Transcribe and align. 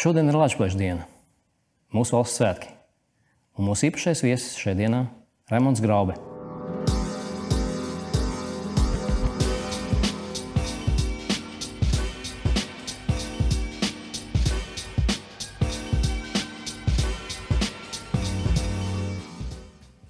Šodien 0.00 0.30
ir 0.32 0.36
Latvijas 0.38 0.72
diena, 0.80 1.02
mūsu 1.92 2.14
valsts 2.14 2.38
svētki. 2.40 2.70
Un 3.60 3.66
mūsu 3.68 3.90
īpašais 3.90 4.22
viesis 4.24 4.54
šajā 4.56 4.78
dienā 4.78 5.00
Raimons 5.52 5.82
Graube. 5.84 6.14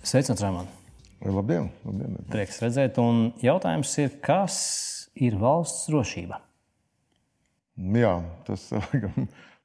Sveicināts, 0.06 0.46
Raimond! 0.46 0.70
Labdien! 1.26 1.66
labdien. 1.82 2.14
Prieks 2.30 2.62
redzēt, 2.62 3.02
un 3.02 3.32
jautājums 3.42 3.98
ir, 4.06 4.14
kas 4.22 4.62
ir 5.18 5.34
valsts 5.42 5.90
drošība? 5.90 6.44
Jā, 7.98 8.20
tas 8.46 8.70
ir 8.94 9.10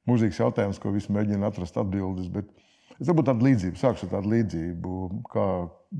mūžīgs 0.08 0.40
jautājums, 0.40 0.80
ko 0.82 0.92
visi 0.94 1.12
mēģina 1.14 1.50
atrast 1.50 1.76
atbildes. 1.80 2.28
Bet 2.32 2.50
es 2.98 3.08
varbūt 3.08 3.28
tādu 3.30 3.46
līdzību, 3.48 3.80
sākšu 3.80 4.08
ar 4.08 4.14
tādu 4.16 4.32
līdzību. 4.34 4.96
Kā, 5.32 5.46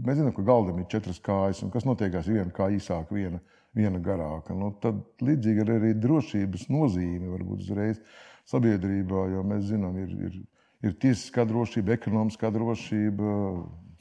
mēs 0.06 0.20
zinām, 0.20 0.34
ka 0.36 0.46
galdam 0.46 0.80
ir 0.82 0.88
četras 0.92 1.20
kājas, 1.22 1.62
un 1.66 1.72
kas 1.74 1.86
notiekās 1.88 2.30
viena 2.30 2.50
kā 2.54 2.70
īsāka, 2.74 3.16
viena, 3.16 3.40
viena 3.76 4.02
garāka. 4.02 4.56
Nu, 4.56 4.72
tad 4.82 5.02
līdzīgi 5.24 5.64
ir 5.64 5.74
arī 5.78 5.94
drošības 6.00 6.68
nozīme 6.72 7.32
varbūt 7.34 7.66
uzreiz 7.66 8.02
sabiedrībā, 8.46 9.26
jo 9.34 9.42
mēs 9.46 9.66
zinām, 9.72 9.98
ir, 10.04 10.14
ir, 10.28 10.38
ir 10.86 10.94
tiesiskā 11.02 11.44
drošība, 11.48 11.96
ekonomiskā 11.98 12.52
drošība, 12.54 13.34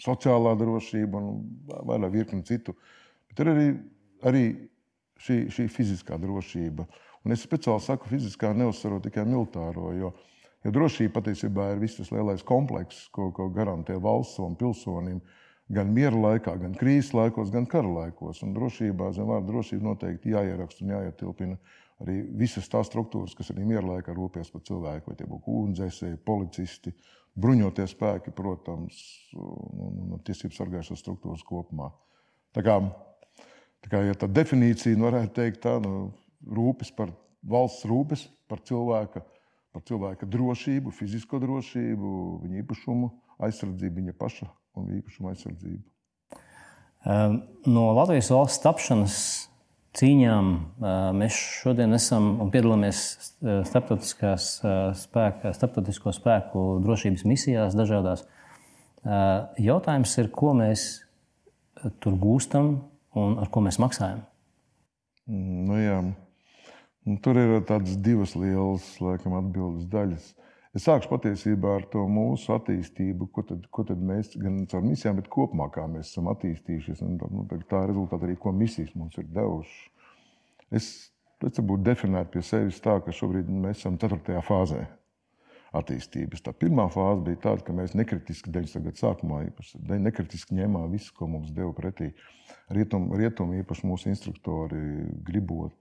sociālā 0.01 0.53
drošība 0.59 1.19
un 1.19 1.43
vairāk 1.87 2.13
virkni 2.13 2.45
citu. 2.45 2.75
Bet 3.31 3.41
ir 3.41 3.51
arī, 3.51 3.67
arī 4.27 4.45
šī, 5.21 5.39
šī 5.53 5.67
fiziskā 5.71 6.19
drošība. 6.21 6.85
Un 7.25 7.33
es 7.33 7.41
speciāli 7.41 7.81
saku, 7.81 8.09
fiziskā 8.11 8.51
neuzsveru 8.53 8.99
tikai 9.01 9.23
militāro, 9.25 9.89
jo, 9.97 10.11
jo 10.61 10.73
drošība 10.75 11.15
patiesībā 11.17 11.71
ir 11.73 11.81
viss 11.81 11.97
tas 11.97 12.11
lielais 12.13 12.45
komplekss, 12.45 13.07
ko, 13.15 13.31
ko 13.33 13.49
garantē 13.53 13.97
valsts 14.01 14.37
savam 14.37 14.53
pilsonim. 14.59 15.23
Gan 15.73 15.89
miera 15.89 16.13
laikā, 16.13 16.53
gan 16.61 16.75
krīzes 16.77 17.15
laikos, 17.17 17.49
gan 17.49 17.65
kara 17.65 17.89
laikos. 17.89 18.43
Un 18.45 18.51
drošībā, 18.53 19.09
zem 19.15 19.31
vārda 19.31 19.49
drošība 19.49 19.87
noteikti 19.87 20.35
jāieraksta 20.35 20.85
un 20.85 20.93
jāietilpina 20.93 21.57
arī 22.03 22.19
visas 22.37 22.67
tās 22.69 22.91
struktūras, 22.91 23.33
kas 23.37 23.49
arī 23.53 23.65
miera 23.65 23.85
laikā 23.87 24.13
rūpēs 24.13 24.51
par 24.53 24.61
cilvēku, 24.67 25.09
vai 25.09 25.17
tie 25.17 25.27
būtu 25.29 25.55
ūdensdzēsēji, 25.59 26.19
policisti, 26.27 26.93
bruņotie 27.39 27.87
spēki, 27.89 28.33
protams, 28.35 28.99
un, 29.39 30.13
un 30.15 30.21
tiesību 30.27 30.53
sargājušās 30.53 31.01
struktūras 31.01 31.43
kopumā. 31.47 31.89
Tā 32.55 32.63
kā, 32.67 32.77
tā 33.81 33.91
kā 33.91 34.03
ja 34.05 34.15
tā 34.19 34.29
definīcija 34.31 34.99
varētu 35.01 35.33
teikt, 35.39 35.63
tā 35.65 35.77
nu, 35.83 36.11
rūpes 36.45 36.91
par 36.95 37.13
valsts 37.45 37.85
rūpes 37.89 38.27
par 38.49 38.61
cilvēka, 38.65 39.23
par 39.75 39.83
cilvēka 39.85 40.27
drošību, 40.29 40.93
fizisko 40.95 41.39
drošību, 41.43 42.11
viņa 42.43 42.61
īpašumu 42.63 43.11
aizsardzību, 43.45 44.01
viņa 44.01 44.15
paša 44.19 44.47
un 44.79 44.93
īpašuma 44.99 45.33
aizsardzību. 45.33 45.83
Ehm, 47.05 47.41
no 47.69 47.89
Latvijas 47.97 48.31
valsts 48.33 48.63
tapšanas 48.63 49.17
cīņām 49.95 50.51
ehm, 50.55 51.19
mēs 51.21 51.37
šodien 51.61 51.93
esam 51.97 52.35
un 52.43 52.51
piedalāmies 52.53 53.01
ehm, 53.13 53.63
starptautiskās 53.67 54.49
spēka, 55.05 55.53
starptautisko 55.57 56.15
spēku 56.15 56.67
drošības 56.85 57.27
misijās 57.29 57.77
dažādās. 57.77 58.27
Jautājums 59.61 60.15
ir, 60.17 60.31
ko 60.33 60.55
mēs 60.57 60.85
tur 62.01 62.15
gūstam 62.17 62.71
un 63.13 63.35
ar 63.37 63.51
ko 63.53 63.61
mēs 63.61 63.77
maksājam? 63.77 64.23
Nu, 65.29 65.77
jā. 65.77 65.99
Un 67.05 67.19
tur 67.21 67.37
ir 67.37 67.59
tādas 67.69 67.99
divas 68.01 68.33
lielas 68.33 68.85
laikam, 68.97 69.35
atbildes 69.37 69.85
daļas. 69.91 70.31
Es 70.75 70.87
sākšu 70.87 71.11
patiesībā 71.11 71.75
ar 71.77 71.83
to 71.91 72.01
mūsu 72.09 72.49
attīstību, 72.55 73.27
ko 73.31 73.43
tad, 73.47 73.67
ko 73.71 73.85
tad 73.87 74.01
mēs 74.01 74.33
gan 74.41 74.63
caur 74.71 74.81
misijām, 74.83 75.19
bet 75.21 75.29
kopumā 75.31 75.69
kā 75.71 75.85
mēs 75.87 76.09
esam 76.09 76.31
attīstījušies. 76.33 77.03
Un, 77.05 77.19
nu, 77.31 77.45
tā 77.69 77.83
ir 77.85 77.93
rezultāti 77.93 78.27
arī, 78.27 78.39
ko 78.41 78.51
misijas 78.57 78.91
mums 78.97 79.15
ir 79.21 79.29
devušas. 79.37 79.77
Es, 80.73 80.89
es 81.45 81.61
būtu 81.61 81.85
definēts 81.85 82.33
pie 82.33 82.43
sevis 82.43 82.81
tā, 82.83 82.97
ka 83.05 83.13
šobrīd 83.13 83.53
mēs 83.53 83.83
esam 83.83 84.01
ceturtajā 84.01 84.41
fāzē 84.49 84.81
attīstības. 85.77 86.41
Tā 86.41 86.55
pirmā 86.57 86.89
fāze 86.91 87.21
bija 87.29 87.43
tāda, 87.45 87.67
ka 87.69 87.77
mēs 87.77 87.93
nekritiski 87.95 88.49
90. 88.49 88.89
gada 88.89 89.03
sākumā 89.05 89.45
īpaši, 89.51 89.85
nekritiski 90.09 90.57
ņēmām 90.57 90.89
visu, 90.97 91.13
ko 91.15 91.29
mums 91.29 91.53
deva 91.53 91.69
pretī. 91.77 92.11
Rietumu 92.73 93.21
rietum, 93.21 93.53
īpaši 93.61 93.87
mūsu 93.93 94.09
instruktori 94.09 95.05
gribot 95.27 95.75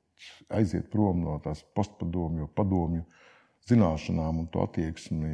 aiziet 0.54 0.88
prom 0.92 1.22
no 1.24 1.36
tās 1.44 1.62
postpadomju, 1.76 2.48
padomju 2.56 3.04
zināšanām 3.68 4.42
un 4.42 4.48
to 4.52 4.64
attieksmi, 4.64 5.30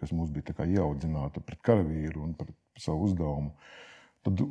kas 0.00 0.12
mums 0.14 0.32
bija 0.34 0.66
ieaudzināta 0.66 1.42
pret 1.44 1.60
karavīru 1.66 2.24
un 2.24 2.32
pret 2.38 2.54
savu 2.78 3.06
uzdevumu. 3.06 3.52
Tad, 4.26 4.42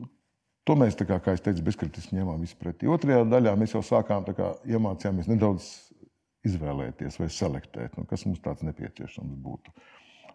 to 0.68 0.76
mēs, 0.80 0.96
kā, 1.00 1.20
kā 1.24 1.36
es 1.36 1.44
teicu, 1.44 1.66
bezkritiski 1.68 2.16
ņēmām 2.16 2.46
pretī. 2.60 2.88
Otrajā 2.92 3.26
daļā 3.28 3.56
mēs 3.60 3.76
jau 3.76 3.84
sākām 3.84 4.28
kā, 4.38 4.54
iemācījāmies 4.68 5.30
nedaudz 5.32 5.68
izvēlēties 6.48 7.20
vai 7.20 7.30
selektēt, 7.34 7.98
nu, 8.00 8.06
kas 8.08 8.26
mums 8.28 8.42
tāds 8.44 8.64
nepieciešams 8.68 9.36
būtu. 9.44 9.74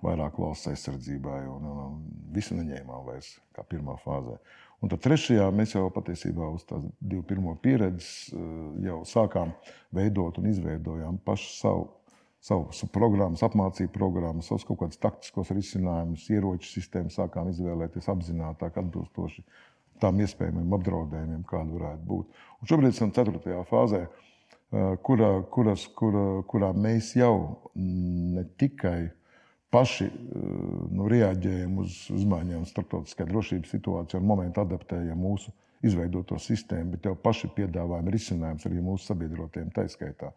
Vairāk 0.02 0.40
valsts 0.42 0.66
aizsardzībai, 0.72 1.44
un, 1.46 1.66
un, 1.70 1.82
un 1.86 1.98
visu 2.34 2.56
neņēmām 2.58 3.04
vairs 3.06 3.36
kā 3.54 3.64
pirmā 3.68 3.94
fāzē. 4.02 4.34
Un 4.82 4.90
tad 4.90 5.02
trešajā 5.04 5.44
mēs 5.54 5.76
jau 5.76 5.86
patiesībā 5.94 6.48
uz 6.56 6.64
tās 6.66 6.82
divu 6.98 7.22
pirmo 7.26 7.54
pieredzi 7.62 8.34
eh, 8.34 8.46
jau 8.88 9.02
sākām 9.06 9.52
veidot 9.94 10.40
un 10.40 10.48
izveidojām 10.50 11.20
pašu 11.22 11.52
savu, 11.54 11.84
savu 12.42 12.88
programmas, 12.94 13.44
apmācību 13.46 13.92
programmu, 13.94 14.42
savus 14.42 14.66
kaut 14.66 14.80
kādus 14.80 14.98
taktiskos 15.02 15.52
risinājumus, 15.54 16.26
ieroču 16.34 16.72
sistēmu 16.72 17.14
sākām 17.14 17.52
izvēlēties 17.52 18.10
apzinātāk, 18.10 18.80
atbilstoši 18.82 19.46
tām 20.02 20.18
iespējamiem 20.24 20.74
apdraudējumiem, 20.74 21.46
kāda 21.46 21.78
varētu 21.78 22.06
būt. 22.08 22.42
Un 22.58 22.72
šobrīd 22.72 22.90
esam 22.90 23.14
ceturtajā 23.14 23.62
fāzē, 23.70 24.02
eh, 24.08 24.92
kurā, 25.06 25.32
kuras, 25.54 25.86
kurā, 25.94 26.26
kurā 26.50 26.72
mēs 26.74 27.14
jau 27.22 27.36
ne 27.78 28.48
tikai 28.58 29.12
paši 29.72 30.06
eh, 30.06 30.14
nu, 30.92 31.08
reaģējam 31.10 31.80
uz 31.82 31.98
izmaiņām 32.12 32.64
starptautiskajā 32.68 33.28
drošības 33.30 33.74
situācijā 33.76 34.20
un 34.20 34.30
momentu 34.30 34.62
adaptējam 34.64 35.20
mūsu 35.24 35.52
izveidoto 35.82 36.38
sistēmu, 36.38 36.94
bet 36.94 37.08
jau 37.08 37.16
paši 37.18 37.50
piedāvājam 37.56 38.10
risinājumus 38.14 38.68
arī 38.68 38.82
mūsu 38.84 39.08
sabiedrotiem 39.10 39.72
taiskaitā. 39.74 40.30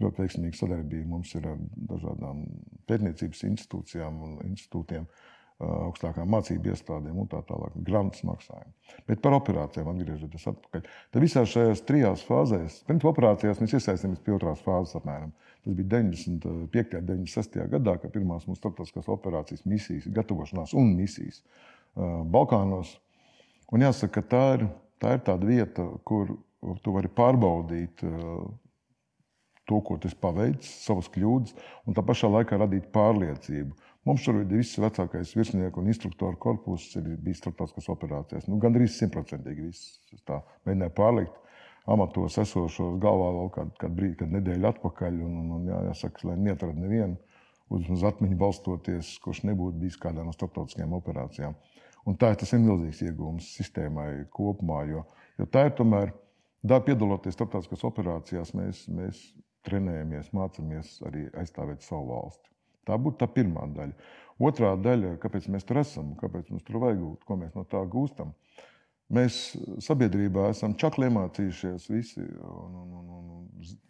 Ļoti 0.00 0.22
veiksmīga 0.22 0.56
sadarbība 0.56 1.08
mums 1.08 1.34
ir 1.36 1.46
ar 1.48 1.58
dažādām 1.90 2.46
pētniecības 2.88 3.42
institūcijām 3.50 4.22
un 4.24 4.38
institūtiem, 4.48 5.04
augstākām 5.60 6.30
mācību 6.32 6.72
iestādēm 6.72 7.18
un 7.20 7.28
tā 7.28 7.42
tālāk. 7.48 7.74
Grants 7.84 8.22
maksājumi. 8.24 8.72
Bet 9.08 9.20
par 9.24 9.36
operācijām 9.36 9.90
atgriežoties 9.92 10.46
atpakaļ. 10.54 10.86
Tad 11.12 11.24
visās 11.24 11.52
šajās 11.52 11.84
trijās 11.88 12.24
fāzēs, 12.24 12.80
pirms 12.88 13.04
operācijās 13.10 13.60
mēs 13.60 13.76
iesaistāmies 13.76 14.22
pie 14.24 14.34
otrās 14.36 14.62
fāzes 14.64 14.96
apmēram. 14.96 15.34
Tas 15.64 15.76
bija 15.76 15.88
95. 15.98 16.96
un 16.96 17.08
96. 17.10 17.58
gadā, 17.74 17.96
kad 18.00 18.12
pirmās 18.14 18.46
mūsu 18.48 18.62
starptautiskās 18.62 19.10
operācijas, 19.12 19.66
misijas, 19.68 20.08
gatavošanās 20.16 20.72
un 20.78 20.94
misijas 20.96 21.42
Balkānos. 22.32 22.94
Un 23.70 23.84
jāsaka, 23.84 24.20
ka 24.20 24.28
tā 24.30 24.44
ir, 24.56 24.64
tā 25.02 25.14
ir 25.16 25.22
tāda 25.26 25.46
vieta, 25.46 25.84
kur 26.08 26.32
tu 26.84 26.94
vari 26.94 27.10
pārbaudīt 27.12 28.02
to, 29.70 29.78
ko 29.86 29.98
tas 30.02 30.16
paveicis, 30.18 30.72
savas 30.86 31.10
kļūdas, 31.12 31.54
un 31.86 31.94
tā 31.94 32.02
pašā 32.06 32.30
laikā 32.30 32.58
radīt 32.58 32.88
pārliecību. 32.94 33.76
Mums 34.08 34.24
šobrīd 34.24 34.56
viss 34.56 34.80
vecākais 34.80 35.34
virsnieku 35.36 35.82
un 35.82 35.92
instruktoru 35.92 36.38
korpus, 36.40 36.88
ir 36.96 37.12
bijis 37.20 37.42
starptautiskās 37.44 37.90
operācijās. 37.92 38.48
Nu, 38.48 38.56
Gan 38.62 38.74
arī 38.78 38.88
simtprocentīgi 38.90 39.68
viss 39.68 40.00
tā 40.26 40.40
mēģināja 40.64 40.96
pārliekt 40.96 41.36
amatos 41.90 42.38
esošos 42.40 42.98
galvā 43.02 43.30
vēl 43.36 43.50
kādu, 43.54 43.74
kādu 43.80 43.96
brīdi, 43.98 44.16
kad 44.22 44.32
nedēļa 44.34 44.72
atpakaļ. 44.74 45.18
Un, 45.26 45.36
un, 45.42 45.50
un 45.56 45.68
jā, 45.70 45.80
jāsaka, 45.90 46.28
lai 46.30 46.36
neatrada 46.46 46.78
nevienu 46.78 47.18
uz, 47.70 48.04
atmiņu 48.06 48.38
balstoties, 48.38 49.12
kurš 49.24 49.44
nebūtu 49.48 49.80
bijis 49.82 49.98
kādā 50.00 50.24
no 50.26 50.34
starptautiskajām 50.34 50.96
operācijām. 50.98 51.56
Un 52.08 52.16
tā 52.18 52.32
tas 52.38 52.54
ir 52.56 52.62
milzīgs 52.62 53.02
iegūms 53.04 53.50
sistēmai 53.58 54.24
kopumā, 54.34 54.82
jo, 54.90 55.04
jo 55.38 55.46
tā 55.52 55.66
ir 55.68 55.74
tomēr, 55.78 56.14
tā 56.66 56.80
piedaloties 56.86 57.36
starptautiskās 57.36 57.84
operācijās, 57.90 58.54
mēs, 58.56 58.86
mēs 58.90 59.20
trenējamies, 59.68 60.32
mācāmies 60.36 60.96
arī 61.06 61.26
aizstāvēt 61.42 61.84
savu 61.84 62.14
valsti. 62.14 62.48
Tā 62.88 62.96
būtu 62.96 63.20
tā 63.20 63.28
pirmā 63.30 63.66
daļa. 63.76 64.10
Otrā 64.40 64.72
daļa, 64.80 65.18
kāpēc 65.20 65.50
mēs 65.52 65.66
tur 65.68 65.82
esam, 65.82 66.14
kāpēc 66.18 66.48
mums 66.48 66.64
tur 66.64 66.80
vajag 66.80 67.02
būt, 67.04 67.26
ko 67.28 67.36
mēs 67.36 67.52
no 67.54 67.66
tā 67.68 67.82
gūstam. 67.92 68.32
Uh, 68.32 68.69
Mēs 69.10 69.36
sabiedrībā 69.82 70.50
esam 70.52 70.76
čakli 70.78 71.08
iemācījušies 71.08 71.88
visi 71.90 72.22
un, 72.22 72.76
un, 72.78 72.90
un, 72.94 73.08
un 73.16 73.40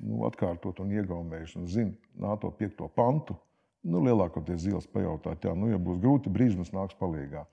nu, 0.01 0.23
atkārtot 0.29 0.81
un 0.81 0.95
iegaumējuši 0.97 1.59
un 1.61 1.67
zina 1.69 2.25
NATO 2.25 2.49
piekto 2.57 2.89
pantu. 2.97 3.37
Nu, 3.85 4.01
lielākoties 4.05 4.65
zils 4.65 4.89
pajautāt, 4.93 5.45
jā, 5.45 5.53
nu, 5.57 5.71
ja 5.73 5.79
būs 5.81 6.01
grūti 6.01 6.33
brīži, 6.33 6.59
mums 6.59 6.73
nāks 6.77 6.97
palīgā. 7.01 7.47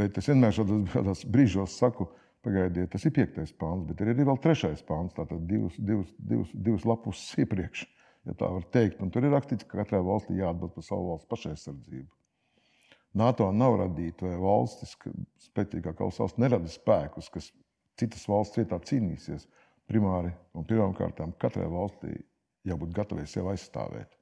Bet 0.00 0.18
es 0.20 0.28
vienmēr 0.28 0.52
šādos 0.56 1.24
brīžos 1.32 1.76
saku, 1.80 2.10
pagaidiet, 2.44 2.90
tas 2.92 3.04
ir 3.08 3.14
piektais 3.16 3.52
pāns, 3.56 3.86
bet 3.88 4.00
ir 4.00 4.12
arī 4.12 4.26
vēl 4.28 4.40
trešais 4.44 4.84
pāns, 4.88 5.16
tātad 5.16 5.44
divas, 5.48 5.76
divas, 5.78 6.12
divas, 6.18 6.52
divas 6.54 6.86
lapus 6.88 7.24
iepriekš. 7.44 7.86
ja 8.28 8.36
tā 8.36 8.48
var 8.52 8.64
teikt. 8.72 9.00
Un 9.04 9.12
tur 9.12 9.24
ir 9.24 9.32
rakstīts, 9.36 9.68
ka 9.68 9.80
katrai 9.80 10.02
valstī 10.04 10.36
jāatbild 10.40 10.76
par 10.76 10.84
savu 10.84 11.12
valsts 11.12 11.28
pašaizsardzību. 11.32 12.08
NATO 13.18 13.48
nav 13.52 13.78
radīta 13.80 14.28
vai 14.28 14.36
valstis, 14.38 14.94
ka 15.00 15.10
spēcīgākā 15.42 16.06
valsts 16.06 16.38
nerada 16.38 16.70
spēkus, 16.70 17.30
kas 17.32 17.50
citas 17.98 18.26
valsts 18.30 18.60
vietā 18.60 18.78
cīnīsies. 18.78 19.48
Primāri 19.90 20.30
un 20.54 20.66
pirmkārt, 20.68 21.18
katrai 21.42 21.66
valstī 21.66 22.14
jābūt 22.68 22.92
gatavai 22.94 23.26
sevi 23.26 23.50
aizstāvēt. 23.54 24.12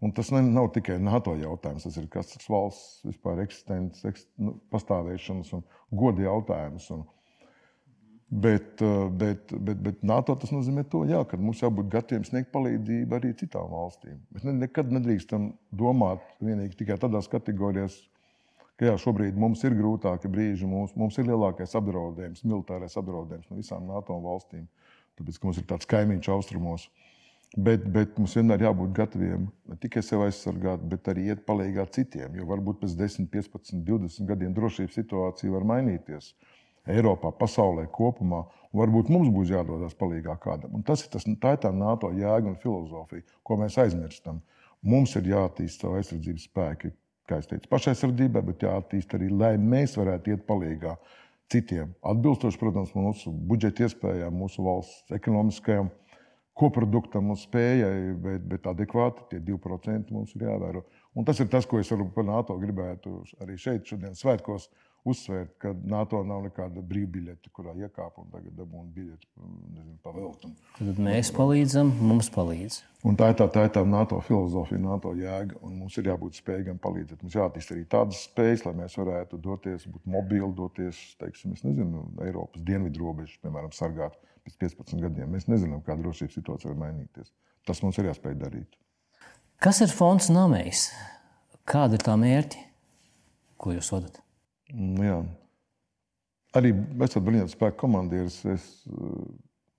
Un 0.00 0.14
tas 0.16 0.30
ne, 0.32 0.40
nav 0.46 0.70
tikai 0.72 0.96
NATO 1.02 1.34
jautājums, 1.36 1.84
tas 1.84 1.96
ir 2.00 2.06
katras 2.12 2.46
valsts 2.48 3.02
vispār 3.04 3.42
eksistences, 3.42 4.04
ekst, 4.08 4.28
nu, 4.40 4.54
pastāvēšanas 4.72 5.50
un 5.58 5.64
goda 5.92 6.24
jautājums. 6.24 6.86
Un, 6.94 7.02
bet, 8.30 8.80
eh, 8.80 9.10
bet, 9.10 9.52
bet, 9.52 9.82
bet 9.84 10.06
NATO 10.06 10.38
tas 10.40 10.54
nozīmē 10.54 10.86
to, 10.88 11.02
jā, 11.10 11.20
ka 11.28 11.36
mums 11.36 11.60
jābūt 11.60 11.90
gataviem 11.92 12.24
sniegt 12.24 12.52
palīdzību 12.54 13.18
arī 13.18 13.34
citām 13.42 13.68
valstīm. 13.74 14.22
Mēs 14.32 14.46
ne, 14.48 14.56
nekad 14.62 14.94
nedrīkstam 14.94 15.50
domāt 15.82 16.24
tikai 16.78 16.96
tādās 17.02 17.28
kategorijās, 17.28 17.98
ka 18.80 18.88
jā, 18.88 18.96
šobrīd 18.96 19.36
mums 19.36 19.60
ir 19.68 19.74
grūtāki 19.76 20.30
brīži, 20.32 20.64
mums, 20.64 20.94
mums 20.96 21.18
ir 21.20 21.26
lielākais 21.28 21.76
apdraudējums, 21.76 22.46
militārais 22.48 22.96
apdraudējums 22.96 23.50
no 23.50 23.58
visām 23.58 23.84
NATO 23.90 24.16
valstīm, 24.24 24.64
tāpēc 25.20 25.36
mums 25.44 25.60
ir 25.60 25.66
tāds 25.68 25.88
kaimiņš 25.90 26.30
austrumos. 26.32 26.86
Bet, 27.58 27.82
bet 27.90 28.14
mums 28.16 28.36
vienmēr 28.38 28.62
jābūt 28.62 28.92
gataviem 28.94 29.48
ne 29.68 29.76
tikai 29.82 30.04
sevi 30.06 30.28
aizsargāt, 30.28 30.84
bet 30.86 31.08
arī 31.10 31.26
iet 31.32 31.42
palīdzīgā 31.48 31.84
citiem. 31.96 32.36
Jo 32.38 32.46
varbūt 32.46 32.78
pēc 32.84 32.94
10, 32.94 33.26
15, 33.32 33.82
20 33.88 34.28
gadiem 34.28 34.54
drošības 34.54 34.96
situācija 35.00 35.52
var 35.56 35.66
mainīties. 35.66 36.30
Eiropā, 36.88 37.34
pasaulē 37.36 37.88
kopumā. 37.92 38.44
Varbūt 38.72 39.10
mums 39.10 39.32
būs 39.34 39.50
jādodas 39.50 39.98
palīdzīgā 39.98 40.38
kādam. 40.40 40.78
Un 40.78 40.86
tas 40.86 41.02
ir 41.02 41.10
tas, 41.10 41.26
tā 41.42 41.56
ir 41.56 41.60
tā 41.66 41.74
NATO 41.74 42.12
jēga 42.14 42.52
un 42.52 42.56
filozofija, 42.62 43.26
ko 43.42 43.58
mēs 43.60 43.76
aizmirstam. 43.82 44.38
Mums 44.86 45.18
ir 45.18 45.26
jāattīst 45.34 45.82
savu 45.82 45.98
aizsardzības 45.98 46.46
spēku, 46.46 46.94
kā 47.30 47.40
jau 47.40 47.48
teicu, 47.54 47.70
pašaizsardzībai, 47.70 48.42
bet 48.50 48.66
jāattīst 48.66 49.14
arī, 49.16 49.30
lai 49.30 49.54
mēs 49.62 49.96
varētu 50.00 50.34
iet 50.34 50.44
palīdzīgā 50.48 50.96
citiem. 51.50 51.94
Atbilstoši, 52.06 52.58
protams, 52.60 52.92
mūsu 52.94 53.32
budžeta 53.32 53.86
iespējām, 53.86 54.36
mūsu 54.42 54.62
valsts 54.66 55.14
ekonomiskajām 55.16 55.90
koproduktam 56.60 57.30
un 57.32 57.38
spējai, 57.40 58.12
bet, 58.20 58.44
bet 58.50 58.68
adekvāti 58.70 59.26
tie 59.30 59.40
2% 59.46 60.12
mums 60.14 60.34
ir 60.36 60.46
jāvēro. 60.48 60.84
Un 61.16 61.26
tas 61.26 61.40
ir 61.42 61.48
tas, 61.50 61.66
ko 61.66 61.80
es 61.80 61.90
varu 61.90 62.10
par 62.14 62.26
NATO 62.28 62.58
gribētu 62.60 63.22
arī 63.42 63.56
šeit, 63.58 63.86
šodien 63.88 64.14
svētkos, 64.18 64.68
uzsvērt, 65.08 65.54
ka 65.62 65.72
NATO 65.88 66.20
nav 66.26 66.42
nekāda 66.44 66.82
brīvbiļete, 66.84 67.50
kurā 67.56 67.72
iekāp 67.78 68.18
un 68.20 68.28
tagad 68.32 68.52
dabūna 68.58 68.88
biļeti 68.94 69.28
nezinu, 69.40 69.96
pa 70.04 70.12
veltu. 70.14 70.50
Tad 70.78 71.00
mēs 71.00 71.32
palīdzam, 71.36 71.92
mums 72.10 72.30
palīdz. 72.34 72.80
Un 73.08 73.16
tā 73.16 73.30
ir 73.32 73.38
tā, 73.40 73.46
tā 73.52 73.64
ir 73.64 73.72
tā 73.72 73.84
NATO 73.88 74.18
filozofija, 74.26 74.80
NATO 74.82 75.14
jēga, 75.16 75.56
un 75.64 75.78
mums 75.80 75.96
ir 75.96 76.10
jābūt 76.10 76.40
spējīgam 76.42 76.80
palīdzēt. 76.84 77.22
Mums 77.24 77.38
jāattīst 77.38 77.72
arī 77.72 77.86
tādas 77.96 78.24
spējas, 78.28 78.66
lai 78.66 78.74
mēs 78.82 78.98
varētu 79.00 79.40
doties, 79.40 79.86
būt 79.88 80.10
mobili, 80.16 80.50
doties, 80.56 81.00
teiksim, 81.22 81.56
nezinu, 81.64 82.04
Eiropas 82.26 82.60
dienvidu 82.66 83.06
robežu, 83.06 83.40
piemēram, 83.44 83.72
sargāt 83.76 84.20
pēc 84.44 84.60
15 84.68 85.00
gadiem. 85.00 85.32
Mēs 85.32 85.48
nezinām, 85.48 85.80
kā 85.86 85.96
drošības 85.96 86.36
situācija 86.42 86.74
var 86.74 86.82
mainīties. 86.84 87.32
Tas 87.68 87.80
mums 87.84 87.96
ir 88.00 88.10
jāspēj 88.10 88.36
darīt. 88.40 88.76
Kas 89.60 89.80
ir 89.84 89.92
fonds 89.92 90.28
Namējs? 90.32 90.90
Kāda 91.68 91.96
ir 91.96 92.04
tā 92.04 92.16
mērķi, 92.20 92.62
ko 93.60 93.74
jūs 93.76 93.92
vadat? 93.92 94.20
Nu, 94.74 95.04
jā. 95.04 95.20
Arī 96.58 96.72
esot 97.06 97.22
bruņotu 97.26 97.54
spēku 97.54 97.78
komandieris, 97.84 98.40
es 98.50 98.66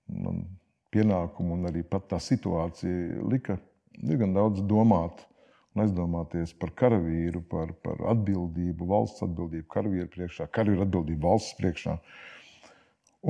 man 0.08 0.44
pienākumu 0.92 1.56
un 1.58 1.68
arī 1.68 1.82
pat 1.88 2.08
tā 2.12 2.20
situācija 2.20 3.24
lika 3.28 3.58
diezgan 3.98 4.34
daudz 4.36 4.62
domāt 4.68 5.24
un 5.72 5.84
aizdomāties 5.84 6.52
par 6.60 6.72
karavīru, 6.76 7.42
par, 7.48 7.72
par 7.84 8.00
atbildību, 8.12 8.88
valsts 8.88 9.24
atbildību 9.24 9.68
karavīru 9.72 10.10
priekšā, 10.12 10.48
karavīru 10.52 10.84
atbildību 10.86 11.28
valsts 11.28 11.56
priekšā. 11.60 11.96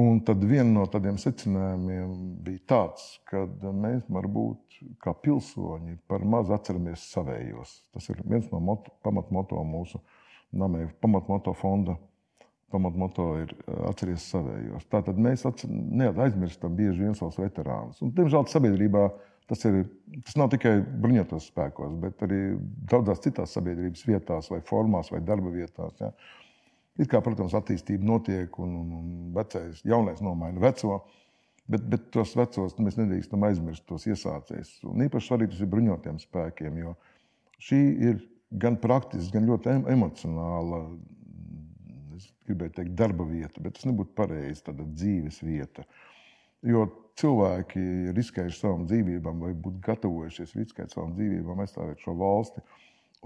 Un 0.02 0.22
tad 0.24 0.40
viena 0.48 0.70
no 0.70 0.86
tādiem 0.88 1.18
secinājumiem 1.20 2.12
bija 2.46 2.62
tāds, 2.72 3.18
ka 3.28 3.44
mēs 3.60 4.06
varbūt 4.08 4.78
kā 5.04 5.12
pilsoņi 5.22 5.98
par 6.08 6.24
maz 6.24 6.50
atceramies 6.54 7.04
savējos. 7.12 7.74
Tas 7.92 8.08
ir 8.08 8.22
viens 8.24 8.48
no 8.50 8.62
moto, 8.64 8.94
pamatmoto 9.04 9.60
mūsu 9.68 10.00
namē, 10.52 10.86
pamatmoto 11.02 11.54
fonda. 11.56 11.98
Pamatmoto 12.72 13.26
ir 13.36 13.50
atcerieties 13.90 14.30
savējos. 14.32 14.86
Tātad 14.88 15.18
mēs 15.20 15.44
neaizmirstam 15.68 16.72
bieži 16.78 17.04
vien 17.04 17.16
savus 17.18 17.36
veterānus. 17.36 17.98
Un, 18.00 18.14
diemžēl 18.16 18.46
sabiedrībā 18.48 19.10
tas, 19.50 19.64
ir, 19.68 19.82
tas 20.24 20.38
nav 20.40 20.48
tikai 20.54 20.78
bruņotos 21.02 21.50
spēkos, 21.50 21.92
bet 22.00 22.24
arī 22.24 22.40
daudzās 22.88 23.20
citās 23.24 23.52
sabiedrības 23.52 24.06
vietās, 24.08 24.48
vai 24.52 24.62
formās, 24.64 25.12
vai 25.12 25.20
darba 25.20 25.52
vietās. 25.52 26.00
Ja. 26.00 26.12
It 26.96 27.12
kā, 27.12 27.20
protams, 27.24 27.52
attīstība 27.56 28.08
notiek, 28.08 28.56
un, 28.60 28.72
un, 28.80 28.96
un 28.98 29.12
vecais, 29.36 29.84
jaunais 29.88 30.24
nomaina 30.24 30.60
veco, 30.62 31.02
bet, 31.68 31.84
bet 31.92 32.08
tos 32.14 32.32
vecos 32.36 32.76
mēs 32.80 32.98
nedrīkstam 33.00 33.44
aizmirst, 33.48 33.84
tos 33.88 34.08
iesācējus. 34.08 34.78
Un 34.88 35.04
īpaši 35.04 35.28
svarīgi 35.28 35.54
tas 35.54 35.64
ir 35.64 35.72
bruņotiem 35.72 36.20
spēkiem, 36.24 36.82
jo 36.86 36.96
šī 37.62 37.82
ir 38.08 38.20
gan 38.60 38.78
praktiski, 38.80 39.32
gan 39.36 39.48
ļoti 39.48 39.76
emocionāla, 39.92 40.82
es 42.16 42.30
gribēju 42.48 42.76
teikt, 42.78 42.96
darba 42.98 43.26
vieta, 43.28 43.62
bet 43.64 43.78
tas 43.78 43.88
nebūtu 43.88 44.14
pareizi, 44.18 44.64
tāda 44.68 44.86
dzīves 44.88 45.42
vieta. 45.44 45.86
Jo 46.66 46.86
cilvēki 47.18 47.82
ir 47.82 48.16
riskējuši 48.16 48.60
savām 48.60 48.86
dzīvībām, 48.86 49.40
vai 49.42 49.52
būtu 49.58 49.82
gatavojušies 49.86 50.56
riskēt 50.60 50.94
savām 50.94 51.16
dzīvībām, 51.18 51.62
aizstāvēt 51.64 52.04
šo 52.04 52.14
valsti, 52.20 52.62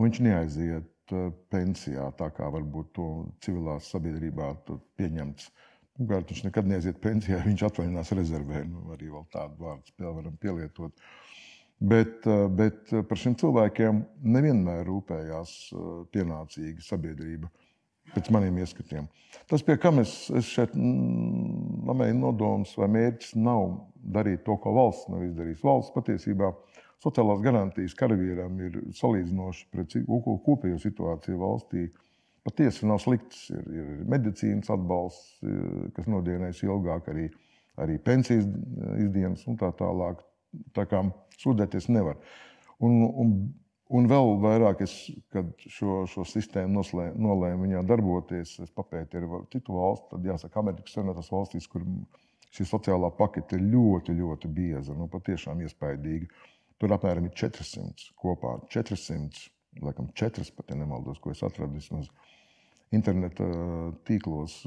viņš 0.00 0.22
neaiziet 0.24 0.92
Eh, 1.06 1.26
pensijā, 1.54 2.08
tā 2.18 2.26
kā 2.34 2.48
varbūt 2.50 2.88
to 2.98 3.08
civilā 3.44 3.76
sabiedrībā 3.78 4.48
pieņemts. 4.98 5.52
Pirmkārt, 5.94 6.32
viņš 6.32 6.40
nekad 6.48 6.66
neiesiet 6.66 6.98
pensijā, 7.02 7.38
viņš 7.46 7.62
atvaļinās 7.68 8.10
rezervē. 8.18 8.64
Nu, 8.66 8.82
arī 8.96 9.12
tādu 9.30 9.60
vārdu 9.62 10.10
varam 10.16 10.34
pielietot. 10.42 11.04
Bet, 11.80 12.24
eh, 12.26 12.46
bet 12.48 12.88
par 13.08 13.18
šiem 13.20 13.34
cilvēkiem 13.36 14.00
nevienmēr 14.24 14.86
rūpējās 14.88 15.50
eh, 15.72 15.88
pienācīga 16.14 16.80
sabiedrība, 16.80 17.50
pēc 18.14 18.30
maniem 18.32 18.62
ieskatiem. 18.62 19.08
Tas, 19.50 19.60
pie 19.62 19.76
kā 19.76 19.92
es, 20.00 20.14
es 20.32 20.48
šeit 20.48 20.72
domāju, 20.72 22.14
nodoms 22.16 22.72
vai 22.80 22.88
mērķis 22.94 23.34
nav 23.36 23.66
darīt 24.00 24.46
to, 24.46 24.56
ko 24.62 24.72
valsts 24.72 25.10
nav 25.12 25.26
izdarījusi. 25.26 25.66
Valsts 25.66 25.92
patiesībā 25.92 26.48
sociālās 27.04 27.42
garantijas 27.44 27.94
karavīram 27.98 28.56
ir 28.64 28.78
salīdzinoši 28.96 29.68
pret 29.74 29.98
kopējo 30.46 30.78
situāciju 30.80 31.42
valstī. 31.42 31.84
Patiesi 32.46 32.88
nav 32.88 33.02
slikts. 33.02 33.50
Ir, 33.52 33.68
ir 33.68 34.06
medicīnas 34.08 34.70
atbalsts, 34.72 35.42
kas 35.98 36.08
nodienēs 36.08 36.62
ilgāk, 36.64 37.10
arī, 37.12 37.26
arī 37.82 37.98
pensijas 38.00 38.48
izdienas 39.02 39.44
un 39.50 39.60
tā 39.60 39.72
tālāk. 39.76 40.24
Tā 40.76 40.86
kā 40.90 41.02
sūdzēties 41.40 41.88
nevar. 41.92 42.18
Un, 42.84 42.98
un, 43.06 43.32
un 43.96 44.08
vēl 44.10 44.34
vairāk, 44.42 44.82
es, 44.86 44.94
kad 45.32 45.48
šo, 45.62 46.02
šo 46.10 46.26
sistēmu 46.28 46.78
noslē, 46.78 47.08
nolēmu 47.14 47.66
viņā 47.66 47.82
darboties, 47.88 48.56
es 48.64 48.72
papētīju 48.76 49.22
arī 49.22 49.42
citu 49.54 49.76
valstu, 49.76 50.10
tad 50.14 50.28
jāsaka, 50.28 50.60
Amerikas 50.60 50.96
Savienotās 50.96 51.32
valstīs, 51.32 51.68
kur 51.72 51.84
šī 52.56 52.68
sociālā 52.68 53.10
pakete 53.16 53.58
ir 53.58 53.66
ļoti, 53.72 54.16
ļoti 54.20 54.52
bieza, 54.52 54.96
nu, 54.96 55.08
patiešām 55.12 55.64
iespaidīga. 55.66 56.30
Tur 56.80 56.92
apmēram 56.92 57.28
ir 57.28 57.36
400 57.36 58.10
kopā. 58.20 58.58
400, 58.72 59.46
laikam 59.80 60.10
4 60.12 60.50
pat, 60.56 60.72
ja 60.72 60.76
nemaldos, 60.76 61.20
ko 61.22 61.32
es 61.32 61.40
atradu 61.44 61.78
vismaz 61.78 62.10
interneta 62.96 63.46
tīklos. 64.08 64.62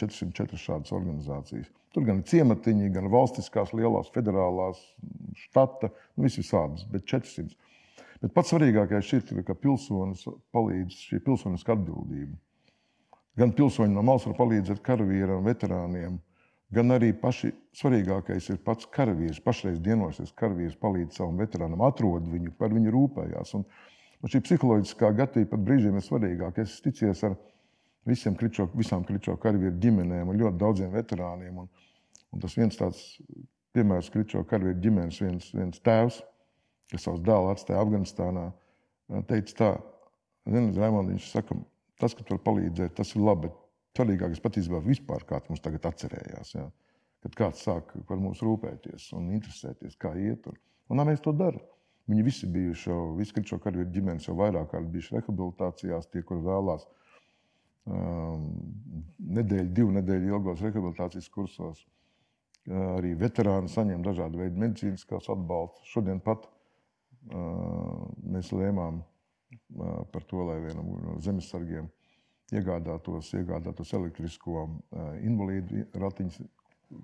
404 0.00 0.60
šādas 0.60 0.94
organizācijas. 0.96 1.70
Tur 1.94 2.04
gan 2.04 2.20
ir 2.20 2.28
ciematiņi, 2.28 2.90
gan 2.94 3.08
valstiskās, 3.12 3.72
lielās, 3.76 4.10
federālās, 4.14 4.82
štata, 5.46 5.88
nu, 6.16 6.26
visi 6.26 6.42
visādas, 6.42 6.84
bet 6.92 7.06
400. 7.08 7.56
Bet 8.22 8.34
pats 8.34 8.52
svarīgākais 8.52 9.06
šeit 9.06 9.30
ir, 9.32 9.44
ka 9.46 9.54
pilsonis 9.56 10.24
palīdz 10.54 11.00
šī 11.08 11.20
pilsoniskā 11.24 11.76
atbildība. 11.76 12.34
Gan 13.38 13.52
pilsoņi 13.54 13.94
no 13.94 14.02
malas 14.02 14.26
var 14.26 14.34
palīdzēt 14.40 14.80
karavīram, 14.82 15.44
veterāniem, 15.46 16.16
gan 16.74 16.94
arī 16.96 17.12
paši 17.16 17.52
svarīgākais 17.78 18.50
ir 18.50 18.58
pats 18.64 18.88
karavīrs. 18.94 19.38
Pašreiz 19.44 19.78
dienošais 19.84 20.34
karavīrs 20.38 20.74
palīdz 20.82 21.20
savam 21.20 21.38
veterānam, 21.38 21.84
atrod 21.86 22.26
viņu, 22.28 22.56
par 22.58 22.74
viņu 22.74 22.94
rūpējās. 22.96 23.54
Un, 23.54 23.64
un 24.18 24.32
šī 24.32 24.42
psiholoģiskā 24.48 25.12
gatavība 25.22 25.54
pat 25.54 25.64
brīžiem 25.70 26.00
ir 26.00 26.04
svarīgāka. 26.04 26.66
Es 26.66 26.80
ticies 26.82 27.22
ar 27.28 27.38
visiem 28.08 28.36
kričo, 28.38 28.68
visām 28.76 29.04
kričo 29.06 29.36
karavīru 29.40 29.76
ģimenēm 29.82 30.32
un 30.32 30.40
ļoti 30.40 30.60
daudziem 30.60 30.94
veterāniem. 30.94 31.62
Un, 31.64 31.68
un 32.32 32.42
tas 32.42 32.56
viens 32.58 32.78
tāds 32.78 33.04
piemērs 33.76 34.10
kričo 34.14 34.42
karavīru 34.48 34.80
ģimenes 34.84 35.20
viens, 35.22 35.52
viens 35.54 35.84
tēvs, 35.84 36.22
kas 36.92 37.04
savus 37.04 37.22
dēlu 37.24 37.52
atstāja 37.52 37.84
Afganistānā, 37.84 38.48
teica 39.28 39.56
tā, 39.60 39.70
Ziniet, 40.48 40.78
Raimonds, 40.80 41.12
viņš 41.12 41.30
saka, 41.32 41.56
tas, 42.00 42.14
ka 42.16 42.24
tu 42.24 42.32
vari 42.32 42.44
palīdzēt, 42.46 42.94
tas 42.96 43.10
ir 43.12 43.20
labi, 43.20 43.48
bet 43.48 43.98
svarīgākais 43.98 44.40
patiesībā 44.44 44.80
vispār 44.84 45.24
kāds 45.28 45.50
mums 45.50 45.64
tagad 45.64 45.88
atcerējās. 45.90 46.54
Ja? 46.54 46.68
Kad 47.24 47.34
kāds 47.36 47.64
sāk 47.66 47.92
par 48.08 48.20
mums 48.22 48.40
rūpēties 48.46 49.10
un 49.18 49.32
interesēties, 49.36 49.98
kā 50.00 50.14
iet. 50.16 50.46
Un, 50.48 50.56
un 50.94 51.04
mēs 51.08 51.20
to 51.24 51.34
darām. 51.36 51.64
Viņi 52.08 52.22
visi 52.24 52.48
bijuši 52.48 52.94
visi 53.18 53.34
kritušo 53.36 53.58
karavīru 53.60 53.90
ģimenes 53.92 54.30
jau 54.30 54.38
vairāk 54.38 54.70
kārt 54.70 54.88
bijuši 54.94 55.18
rehabilitācijās, 55.18 56.08
tie, 56.08 56.22
kur 56.24 56.38
vēlās 56.46 56.86
um, 56.86 56.94
nedēļu, 57.88 59.70
divu 59.74 59.94
nedēļu 59.96 60.32
ilgos 60.32 60.62
rehabilitācijas 60.64 61.28
kursos. 61.32 61.84
Arī 62.68 63.14
veterāni 63.16 63.70
saņem 63.72 64.02
dažādu 64.04 64.42
veidu 64.42 64.60
medicīniskās 64.60 65.30
atbalstus. 65.32 65.88
Šodien 65.88 66.20
pat 66.24 66.44
mēs 68.28 68.52
lēmām 68.52 69.00
par 70.12 70.26
to, 70.28 70.44
lai 70.44 70.58
vienam 70.66 70.90
no 71.04 71.16
zemesargiem 71.24 71.88
iegādātos, 72.52 73.32
iegādātos 73.36 73.92
elektrisko 73.96 74.66
invalīdu 75.24 75.86
ratiņu, 76.00 76.46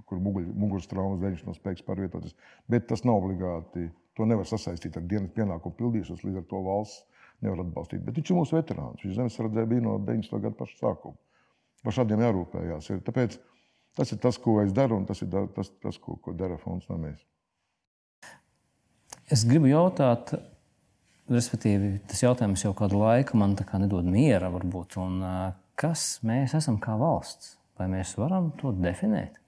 kur 0.09 0.21
muguras 0.21 0.89
traumas 0.89 1.21
dēļ 1.21 1.35
viņš 1.35 1.47
nav 1.49 1.59
spējīgs 1.59 1.85
pārvietoties. 1.89 2.37
Bet 2.69 2.89
tas 2.93 3.05
nav 3.05 3.23
obligāti. 3.23 3.91
To 4.15 4.29
nevar 4.29 4.47
sasaistīt 4.47 4.95
ar 4.95 5.03
dienas 5.11 5.33
pienākumu 5.35 5.75
pildīšanos, 5.75 6.23
līdz 6.23 6.39
ar 6.39 6.45
to 6.47 6.61
valsts 6.63 7.03
nevar 7.43 7.65
atbalstīt. 7.65 8.05
Bet 8.05 8.19
viņš 8.19 8.31
ir 8.31 8.39
mūsu 8.39 8.57
veterāns. 8.59 9.03
Viņš 9.05 9.19
zemesardzē 9.19 9.67
bija 9.71 9.85
no 9.85 9.99
90. 9.99 10.41
gada 10.45 10.59
paša 10.59 10.81
sākuma. 10.81 11.19
Par 11.85 11.97
šādiem 11.97 12.23
jārūpējās. 12.25 12.91
Ir. 12.95 13.03
Tāpēc 13.05 13.39
tas 13.99 14.15
ir 14.15 14.21
tas, 14.23 14.39
ko 14.41 14.59
es 14.63 14.73
daru, 14.77 14.99
un 15.01 15.07
tas 15.09 15.21
ir 15.25 15.31
tas, 15.57 15.71
tas 15.83 16.01
ko, 16.01 16.17
ko 16.23 16.35
dara 16.37 16.59
fonds 16.61 16.89
no 16.91 16.99
mēs. 17.01 17.21
Es 19.33 19.45
gribu 19.49 19.71
jautāt, 19.71 20.35
respektīvi, 21.33 21.99
tas 22.09 22.21
jautājums 22.25 22.65
jau 22.65 22.75
kādu 22.77 23.01
laiku 23.01 23.39
man 23.41 23.57
nedod 23.81 24.05
miera. 24.05 24.51
Varbūt, 24.53 24.99
un, 25.01 25.21
kas 25.81 26.21
mēs 26.27 26.57
esam 26.57 26.79
kā 26.83 26.97
valsts? 27.01 27.57
Vai 27.79 27.89
mēs 27.91 28.13
varam 28.21 28.53
to 28.61 28.71
definēt? 28.77 29.41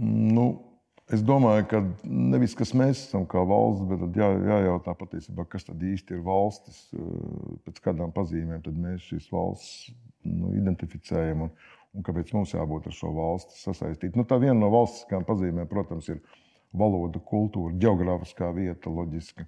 Nu, 0.00 0.69
es 1.14 1.22
domāju, 1.26 1.66
ka 1.70 1.80
nevis 2.04 2.54
kas 2.58 2.72
mēs 2.76 3.04
esam 3.06 3.26
kā 3.30 3.42
valsts, 3.46 3.86
bet 3.90 4.18
jā, 4.18 4.28
jājautā 4.50 4.94
patiesībā, 4.98 5.46
kas 5.50 5.66
tad 5.68 5.82
īsti 5.84 6.16
ir 6.16 6.22
valstis, 6.26 6.82
pēc 7.66 7.80
kādām 7.84 8.14
pazīmēm 8.16 8.62
mēs 8.80 9.08
šīs 9.08 9.30
valsts 9.32 9.90
nu, 10.28 10.52
identificējam 10.58 11.46
un, 11.46 11.54
un 11.96 12.06
kāpēc 12.06 12.34
mums 12.36 12.54
jābūt 12.54 12.90
ar 12.90 12.96
šo 12.96 13.12
valsti 13.16 13.58
sasaistīti. 13.60 14.16
Nu, 14.18 14.26
tā 14.28 14.40
viena 14.42 14.58
no 14.60 14.70
valstiskām 14.74 15.26
pazīmēm, 15.28 15.68
protams, 15.70 16.10
ir 16.12 16.22
valoda, 16.76 17.22
kultūra, 17.26 17.74
geogrāfiskā 17.82 18.50
vieta, 18.54 18.92
loģiski, 18.92 19.46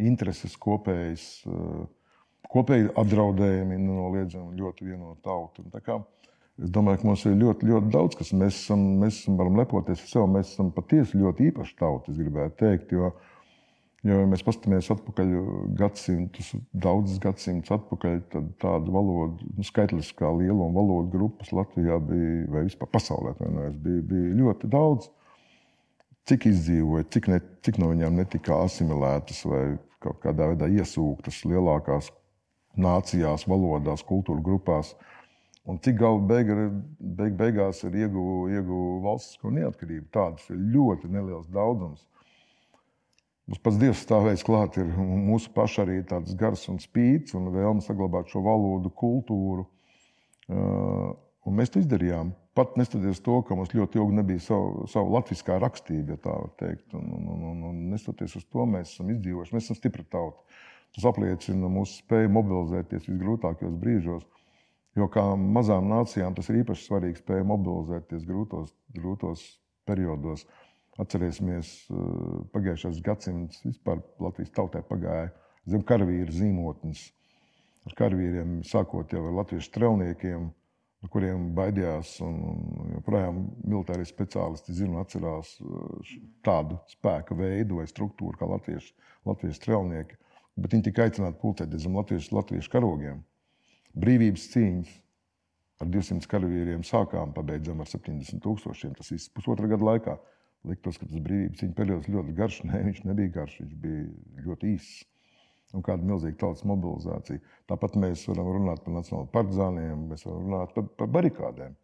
intereses 0.00 0.56
kopējas, 0.60 1.26
kopēji 2.50 2.90
apdraudējumi, 3.00 3.78
nenoliedzami 3.80 4.58
ļoti 4.60 4.90
vienota 4.90 5.20
tauta. 5.30 5.64
Es 6.60 6.68
domāju, 6.74 7.00
ka 7.00 7.08
mums 7.08 7.22
ir 7.24 7.36
ļoti, 7.40 7.66
ļoti 7.70 7.90
daudz, 7.94 8.16
kas 8.20 8.30
mēs 8.36 8.56
esam, 8.58 8.80
mēs 9.00 9.22
esam, 9.22 9.36
varam 9.40 9.56
lepoties 9.56 10.02
ar 10.02 10.08
sevi. 10.10 10.28
Mēs 10.34 10.52
esam 10.52 10.68
patiesi 10.76 11.20
ļoti 11.20 11.46
īpaši 11.48 11.76
tauta, 11.78 12.12
es 12.12 12.18
gribētu 12.20 12.56
teikt. 12.60 12.90
Jo, 12.92 13.12
jo 14.04 14.18
ja 14.18 14.26
mēs 14.28 14.44
paskatāmies 14.44 14.90
atpakaļ 14.92 15.30
gadsimtus, 15.78 16.50
daudzus 16.84 17.20
gadsimtus 17.22 17.72
atpakaļ, 17.78 18.18
tad 18.34 18.50
tāda 18.60 18.92
valoda, 18.92 19.48
nu, 19.56 19.64
skaitliskā 19.64 20.28
lieluma 20.36 20.68
valodu 20.76 21.14
grupas 21.14 21.52
Latvijā 21.56 21.96
bija, 22.10 22.42
vai 22.52 22.66
vispār 22.66 22.90
pasaulē, 22.92 23.32
bija, 23.40 24.02
bija 24.12 24.34
ļoti 24.42 24.70
daudz. 24.74 25.08
Cik 26.28 26.44
izdzīvoja, 26.50 27.06
cik, 27.14 27.30
ne, 27.32 27.38
cik 27.64 27.80
no 27.80 27.88
viņām 27.94 28.20
netika 28.20 28.58
asimilētas 28.66 29.40
vai 29.48 29.62
kaut 30.04 30.20
kādā 30.20 30.50
veidā 30.52 30.68
iesūktas 30.68 31.40
lielākās 31.48 32.12
nācijās, 32.80 33.46
valodās, 33.48 34.04
kultūra 34.06 34.44
grupās. 34.44 34.92
Uh, 34.92 35.16
Un 35.68 35.78
cik 35.84 35.98
galu 36.00 36.22
beiga, 36.24 36.54
beig, 36.98 37.34
beigās 37.36 37.82
ir 37.84 37.98
ieguva 38.00 38.48
ieguv 38.54 39.02
valstisko 39.04 39.52
neatkarību. 39.52 40.06
Tādas 40.14 40.48
ir 40.48 40.60
ļoti 40.72 41.10
neliels 41.12 41.50
daudzums. 41.52 42.06
Mums 43.50 43.60
pats 43.64 43.80
Dievs 43.80 44.04
stāvēs 44.04 44.44
klāt, 44.46 44.78
ir 44.78 44.88
mūsu 44.96 45.50
paša 45.52 45.82
arī 45.82 45.98
tāds 46.06 46.36
gars 46.38 46.62
un 46.70 46.78
spīts 46.78 47.34
un 47.34 47.50
vēlme 47.50 47.82
saglabāt 47.82 48.30
šo 48.30 48.44
valodu, 48.46 48.92
kultūru. 48.94 49.66
Un 50.50 51.58
mēs 51.58 51.72
to 51.74 51.82
izdarījām. 51.82 52.30
Pat 52.54 52.76
neskatoties 52.78 53.22
to, 53.26 53.40
ka 53.46 53.56
mums 53.58 53.72
ļoti 53.74 54.00
ilgi 54.00 54.16
nebija 54.16 54.42
savu, 54.44 54.86
savu 54.90 55.14
latviešu 55.14 55.58
rakstību, 55.62 56.14
ja 56.14 56.22
tā 56.22 56.34
var 56.34 56.50
teikt. 56.62 56.86
Un, 56.98 57.10
un, 57.16 57.44
un, 57.50 57.62
un 57.70 57.80
neskatoties 57.92 58.38
uz 58.40 58.46
to, 58.46 58.66
mēs 58.70 58.94
esam 58.94 59.10
izdzīvojuši. 59.14 59.56
Mēs 59.56 59.68
esam 59.68 59.78
stipra 59.78 60.06
tauta. 60.14 60.60
Tas 60.96 61.06
apliecina 61.10 61.70
mūsu 61.70 62.00
spēju 62.00 62.32
mobilizēties 62.34 63.06
visgrūtākajos 63.10 63.76
brīžos. 63.82 64.26
Jo 64.98 65.06
kā 65.12 65.22
mazām 65.38 65.86
nācijām 65.90 66.34
tas 66.34 66.48
ir 66.50 66.64
īpaši 66.64 66.88
svarīgi 66.88 67.20
spēja 67.20 67.46
mobilizēties 67.46 68.24
grūtos, 68.26 68.72
grūtos 68.96 69.44
periodos. 69.86 70.46
Atcerēsimies, 71.00 71.68
eh, 71.88 72.00
pagājušais 72.54 72.98
gadsimts 73.06 73.62
vispār 73.64 74.02
Latvijas 74.20 74.50
tautai 74.56 74.82
pagāja 74.82 75.30
zem 75.70 75.84
karavīru 75.86 76.34
zīmotnes. 76.34 77.04
Ar 77.86 77.94
karavīriem 77.96 78.58
sākot 78.66 79.14
jau 79.14 79.22
ar 79.28 79.38
latviešu 79.38 79.70
strelniekiem, 79.70 80.50
no 81.00 81.08
kuriem 81.08 81.54
baidījās. 81.56 82.18
Joprojām 82.96 83.46
militārie 83.62 84.04
speciālisti 84.04 84.74
zina 84.82 85.06
atcerās 85.06 85.54
eh, 85.62 86.18
tādu 86.42 86.82
spēka 86.90 87.38
veidu 87.38 87.78
vai 87.78 87.86
struktūru 87.86 88.36
kā 88.42 88.50
latviešu, 88.50 88.92
latviešu 89.30 89.62
strelnieki. 89.62 90.18
Bet 90.58 90.74
viņi 90.74 90.90
tika 90.90 91.06
aicināti 91.06 91.40
pulcēties 91.40 91.86
zem 91.86 91.96
latviešu, 91.96 92.34
latviešu 92.34 92.74
karogiem 92.74 93.22
brīvības 93.98 94.48
cīņas. 94.54 94.96
Ar 95.80 95.88
200 95.88 96.28
karavīriem 96.28 96.82
sākām, 96.84 97.30
pabeidzām 97.32 97.80
ar 97.80 97.88
70 97.88 98.42
tūkstošiem. 98.44 98.92
Tas 98.98 99.08
viss 99.14 99.30
pusotra 99.32 99.70
gada 99.70 99.86
laikā. 99.86 100.16
Liktos, 100.68 100.98
ka 101.00 101.06
tas 101.08 101.22
brīvības 101.24 101.62
cīņa 101.62 101.76
periods 101.78 102.10
ļoti 102.12 102.34
garš. 102.36 102.58
Nē, 102.68 102.82
viņš 102.90 103.04
nebija 103.08 103.34
garš, 103.38 103.60
viņš 103.62 103.78
bija 103.84 104.42
ļoti 104.44 104.74
īss. 104.74 105.06
Un 105.70 105.84
kāda 105.86 106.04
milzīga 106.04 106.36
tautas 106.42 106.66
mobilizācija. 106.66 107.40
Tāpat 107.70 107.96
mēs 108.02 108.26
varam 108.28 108.50
runāt 108.56 108.82
par 108.84 108.96
nacionālajiem 108.96 109.32
partizāniem, 109.36 110.04
mēs 110.10 110.26
varam 110.26 110.48
runāt 110.48 110.74
par, 110.74 110.88
par 110.98 111.12
barikādēm. 111.16 111.76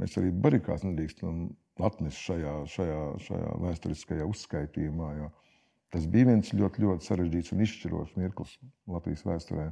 Mēs 0.00 0.16
arī 0.18 0.32
barikās 0.46 0.82
nedrīkstam 0.82 1.44
atnest 1.84 2.24
šajā, 2.24 2.54
šajā, 2.72 3.00
šajā 3.28 3.52
vēsturiskajā 3.62 4.26
uzskaitījumā. 4.32 5.12
Tas 5.94 6.08
bija 6.10 6.32
viens 6.32 6.50
ļoti, 6.56 6.82
ļoti 6.88 7.06
sarežģīts 7.06 7.54
un 7.54 7.62
izšķirošs 7.68 8.16
mirklis 8.18 8.56
Latvijas 8.90 9.22
vēsturē 9.28 9.68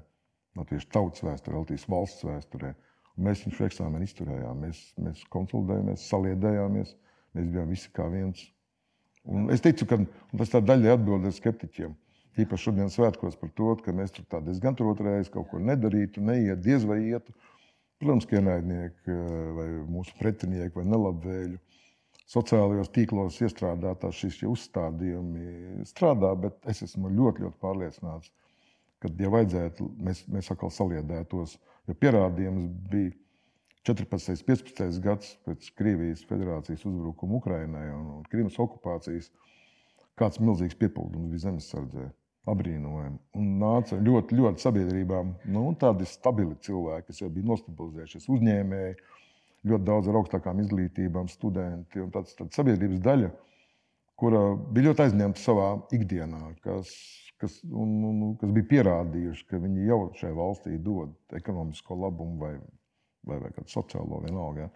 latviešu 0.59 0.89
tautas 0.93 1.25
vēsturē, 1.25 1.61
Latvijas 1.63 1.87
valsts 1.91 2.27
vēsturē. 2.27 2.73
Un 3.17 3.27
mēs 3.29 3.45
viņu 3.45 3.67
eksāmenu 3.67 4.07
izturējām. 4.07 4.61
Mēs, 4.65 4.83
mēs 5.01 5.23
konsolidējāmies, 5.33 6.07
saliedējāmies, 6.09 6.95
mēs 7.37 7.51
bijām 7.53 7.73
visi 7.73 7.91
kā 7.97 8.09
viens. 8.13 8.45
Un 9.29 9.51
es 9.55 9.63
ticu, 9.63 9.87
ka 9.89 10.01
tas 10.39 10.53
tā 10.53 10.63
daļai 10.65 10.97
atbildēs 10.97 11.39
skeptiķiem. 11.41 11.93
Īpaši 12.43 12.71
šodienas 12.71 12.97
svētkos 12.97 13.37
par 13.37 13.51
to, 13.57 13.75
ka 13.85 13.93
mēs 13.95 14.15
tur 14.17 14.25
diezgan 14.47 14.77
turēs 14.79 15.29
kaut 15.33 15.51
ko 15.51 15.61
nedarītu, 15.61 16.23
neiet, 16.25 16.63
diez 16.65 16.87
vai 16.89 17.03
ietu. 17.11 17.35
Protams, 18.01 18.25
ka 18.27 18.41
ienaidnieki 18.41 19.17
vai 19.59 19.67
mūsu 19.87 20.17
pretinieki 20.19 20.81
vai 20.81 20.87
nelabvēļi 20.89 21.61
sociālajos 22.33 22.91
tīklos 22.95 23.39
iestrādātās 23.45 24.17
šīs 24.23 24.41
uzstādījumi 24.49 25.85
strādā, 25.87 26.33
bet 26.47 26.57
es 26.73 26.83
esmu 26.89 27.13
ļoti, 27.13 27.45
ļoti 27.45 27.61
pārliecināts, 27.63 28.33
kad, 29.03 29.19
ja 29.21 29.31
vajadzētu, 29.33 29.89
mēs, 30.07 30.25
mēs 30.31 30.51
atkal 30.55 30.73
saliedētos. 30.75 31.59
Jo 31.91 31.99
pierādījums 31.99 32.71
bija 32.93 33.13
14. 33.89 34.37
un 34.37 34.43
15. 34.47 34.99
gads 35.03 35.33
pēc 35.47 35.71
Krievijas 35.79 36.23
federācijas 36.29 36.85
uzbrukuma 36.87 37.41
Ukrainai 37.41 37.89
un, 37.91 38.09
un 38.19 38.27
Krimas 38.31 38.59
okupācijas. 38.63 39.33
Kāds 40.19 40.39
milzīgs 40.43 40.79
piepildījums 40.79 41.33
bija 41.33 41.49
zemesardzē. 41.49 42.11
Abrīnojami. 42.53 43.21
Un 43.39 43.51
nāca 43.61 43.97
ļoti, 44.03 44.35
ļoti 44.35 44.65
sabiedrībām 44.65 45.29
nu, 45.55 45.61
tādi 45.79 46.07
stabili 46.11 46.57
cilvēki, 46.67 47.07
kas 47.13 47.21
jau 47.23 47.29
bija 47.31 47.47
nostabilizējušies, 47.53 48.27
uzņēmēji, 48.35 48.97
ļoti 49.71 49.87
daudz 49.87 50.11
ar 50.11 50.19
augstākām 50.19 50.63
izglītībām, 50.65 51.31
studenti 51.31 52.03
un 52.03 52.11
tāds, 52.15 52.35
tāds 52.39 52.59
sabiedrības 52.59 52.99
daļa, 53.05 53.31
kura 54.23 54.45
bija 54.71 54.93
ļoti 54.93 55.05
aizņemta 55.09 55.43
savā 55.43 55.73
ikdienā, 55.99 56.45
kas 56.63 56.95
kas, 57.43 57.59
un, 57.67 57.97
un, 58.07 58.21
kas 58.39 58.53
bija 58.55 58.69
pierādījuši, 58.71 59.47
ka 59.51 59.59
viņi 59.63 59.89
jau 59.89 60.03
šai 60.19 60.31
valstī 60.37 60.77
dod 60.83 61.35
ekonomisko 61.35 61.99
labumu 61.99 62.39
vai, 62.39 62.53
vai, 63.27 63.41
vai 63.43 63.51
kādu 63.51 63.73
sociālo 63.73 64.23
vienalga. 64.23 64.69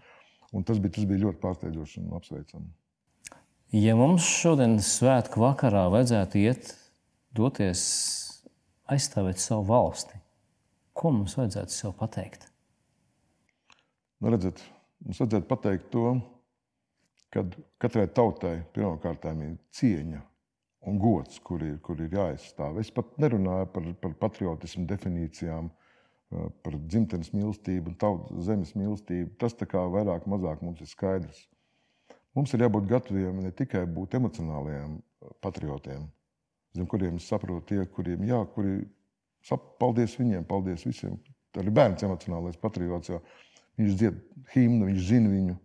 Un 0.55 0.67
tas 0.67 0.81
bija, 0.83 0.97
tas 0.97 1.07
bija 1.09 1.27
ļoti 1.27 1.43
pārsteidzoši 1.43 2.03
un 2.03 2.17
apsveicami. 2.19 2.69
Ja 3.75 3.97
mums 3.99 4.27
šodien 4.27 4.79
svētku 4.83 5.43
vakarā 5.43 5.87
vajadzētu 5.93 6.43
iet, 6.43 6.71
doties 7.35 7.83
aizstāvēt 8.91 9.43
savu 9.43 9.67
valsti, 9.71 10.21
ko 10.97 11.13
mums 11.15 11.35
vajadzētu 11.39 11.75
sev 11.75 11.97
pateikt? 11.99 12.47
Nu, 14.23 14.31
redzat, 14.33 14.63
mums 15.05 15.19
vajadzētu 15.23 15.51
pateikt 15.51 15.91
to, 15.95 16.15
ka 17.37 17.45
katrai 17.83 18.07
tautai 18.09 18.57
pirmkārt 18.73 19.29
ir 19.29 19.59
cieņa 19.77 20.23
un 20.87 21.01
gods, 21.03 21.41
kur 21.43 21.63
ir, 21.67 21.79
kur 21.83 22.01
ir 22.01 22.15
jāizstāv. 22.15 22.79
Es 22.81 22.93
pat 22.95 23.11
nerunāju 23.21 23.69
par, 23.75 23.89
par 24.01 24.15
patriotismu 24.23 24.87
definīcijām, 24.89 25.69
eh, 25.69 26.49
par 26.63 26.79
dzimtenes 26.79 27.33
mīlestību 27.35 27.97
tautas 28.01 28.47
zemes 28.47 28.73
mīlestību. 28.79 29.35
Tas 29.41 29.57
tā 29.59 29.69
kā 29.69 29.83
vairāk 29.93 30.29
mazāk 30.31 30.63
mums 30.63 30.81
ir 30.81 30.91
skaidrs. 30.91 31.47
Mums 32.37 32.53
ir 32.55 32.67
jābūt 32.67 32.89
gataviem 32.91 33.41
ne 33.43 33.51
tikai 33.51 33.85
būt 33.99 34.15
emocionāliem 34.21 34.99
eh, 34.99 35.35
patriotiem, 35.45 36.07
zem 36.77 36.87
kuriem 36.87 37.19
es 37.21 37.29
saprotu, 37.29 37.67
tie, 37.73 37.83
kuriem 37.91 38.25
jā, 38.29 38.41
kuri 38.55 38.79
sap, 39.45 39.75
paldies 39.83 40.17
viņiem, 40.21 40.47
paldies 40.47 40.87
visiem. 40.87 41.19
Tā 41.53 41.65
ir 41.65 41.75
bērns 41.75 42.05
emocionālais 42.07 42.59
patriots, 42.61 43.11
jo 43.11 43.23
viņš 43.81 43.95
dzied 43.99 44.19
himnu, 44.55 44.91
viņš 44.91 45.07
zina 45.11 45.33
viņu. 45.33 45.57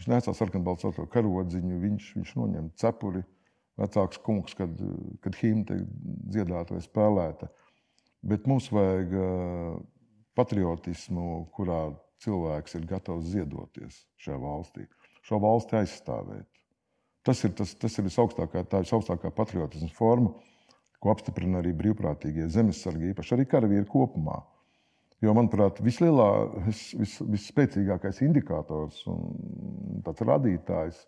Viņš 0.00 0.08
nesā 0.08 0.32
sarkanbaltu 0.32 1.04
karodziņu, 1.12 1.78
viņš, 1.82 2.04
viņš 2.16 2.30
noņem 2.40 2.68
cepuri. 2.80 3.20
Vecāks 3.76 4.20
kungs, 4.24 4.54
kad, 4.56 4.72
kad 5.20 5.36
himna 5.36 5.66
tiek 5.68 5.82
dziedāta 6.32 6.72
vai 6.72 6.80
spēlēta. 6.84 7.48
Bet 8.24 8.48
mums 8.48 8.70
vajag 8.72 9.12
patriotismu, 10.40 11.26
kurā 11.52 11.82
cilvēks 12.24 12.78
ir 12.78 12.86
gatavs 12.88 13.28
ziedoties 13.34 14.00
šajā 14.24 14.40
valstī, 14.40 14.86
šo 15.24 15.40
valsti 15.44 15.76
aizstāvēt. 15.82 16.48
Tas 17.24 17.44
ir, 17.44 17.52
tas, 17.56 17.74
tas 17.76 18.00
ir 18.00 18.08
visaugstākā, 18.08 18.64
tā 18.72 18.80
visaugstākā 18.80 19.32
patriotisma 19.36 19.92
forma, 19.92 20.32
ko 21.00 21.12
apstiprina 21.12 21.60
arī 21.60 21.74
brīvprātīgie 21.76 22.48
zemesargi, 22.52 23.12
īpaši 23.12 23.36
arī 23.36 23.48
karavīri 23.52 23.88
kopumā. 23.88 24.40
Jo, 25.20 25.34
manuprāt, 25.36 25.82
vislielā, 25.84 26.28
vis, 26.64 26.86
vis, 26.96 27.18
visspēcīgākais 27.28 28.22
indikators 28.24 29.02
un 29.10 30.00
tāds 30.06 30.24
rādītājs 30.24 31.02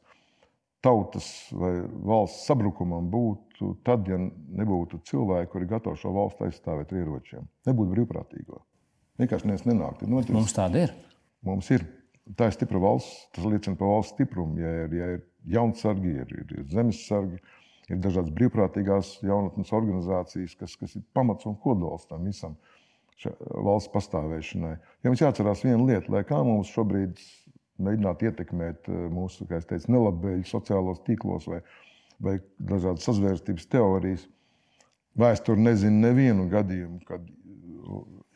tautas 0.84 1.28
vai 1.54 1.70
valsts 2.04 2.44
sabrukumam 2.50 3.06
būtu 3.12 3.76
tad, 3.86 4.08
ja 4.10 4.18
nebūtu 4.18 5.00
cilvēki, 5.08 5.50
kuri 5.54 5.70
gatavi 5.70 6.00
šo 6.00 6.12
valstu 6.16 6.48
aizstāvēt 6.48 6.92
ar 6.92 7.00
ieročiem. 7.00 7.48
Nebūtu 7.70 7.94
brīvprātīgo. 7.94 8.60
Vienkārši 9.22 9.48
neviens 9.48 9.66
nenāk. 9.68 10.02
Notiks. 10.08 10.34
Mums 10.34 10.56
tāda 10.56 10.86
ir. 10.86 10.94
Mums 11.46 11.70
ir. 11.72 11.86
Tā 12.38 12.50
ir 12.50 12.56
stipra 12.56 12.80
valsts. 12.82 13.28
Tas 13.34 13.46
liecina 13.46 13.78
par 13.78 13.94
valsts 13.94 14.16
stiprumu. 14.16 14.58
Ja 14.60 14.74
ir, 14.84 14.96
ja 14.98 15.10
ir 15.16 15.24
jaunsargi, 15.54 16.16
ir, 16.24 16.36
ir, 16.42 16.52
ir 16.58 16.68
zemesargi, 16.72 17.40
ir 17.88 18.02
dažādas 18.02 18.34
brīvprātīgās 18.34 19.16
jaunatnes 19.26 19.72
organizācijas, 19.74 20.56
kas, 20.58 20.76
kas 20.80 20.96
ir 20.98 21.06
pamats 21.14 21.46
un 21.50 21.56
kodols 21.62 22.08
tam 22.10 22.26
visam 22.28 22.58
valsts 23.30 23.92
pastāvēšanai. 23.92 24.74
Ja 25.02 25.10
mums 25.10 25.22
jāatcerās 25.22 25.64
viena 25.66 25.82
lieta, 25.84 26.12
lai 26.12 26.24
kā 26.28 26.40
mums 26.46 26.72
šobrīd 26.74 27.20
mēģināt 27.82 28.26
ietekmēt 28.28 28.90
eh, 28.90 29.06
mūsu 29.12 29.46
teicu, 29.48 29.80
nelabvēlīgus 29.92 30.54
sociālos 30.54 31.02
tīklos 31.06 31.48
vai, 31.50 31.62
vai 32.22 32.38
dažādas 32.58 33.06
sazvērstības 33.08 33.68
teorijas, 33.72 34.26
vēsture 35.18 35.60
nezina 35.60 36.08
nevienu 36.08 36.48
gadījumu, 36.52 37.00
kad 37.08 37.26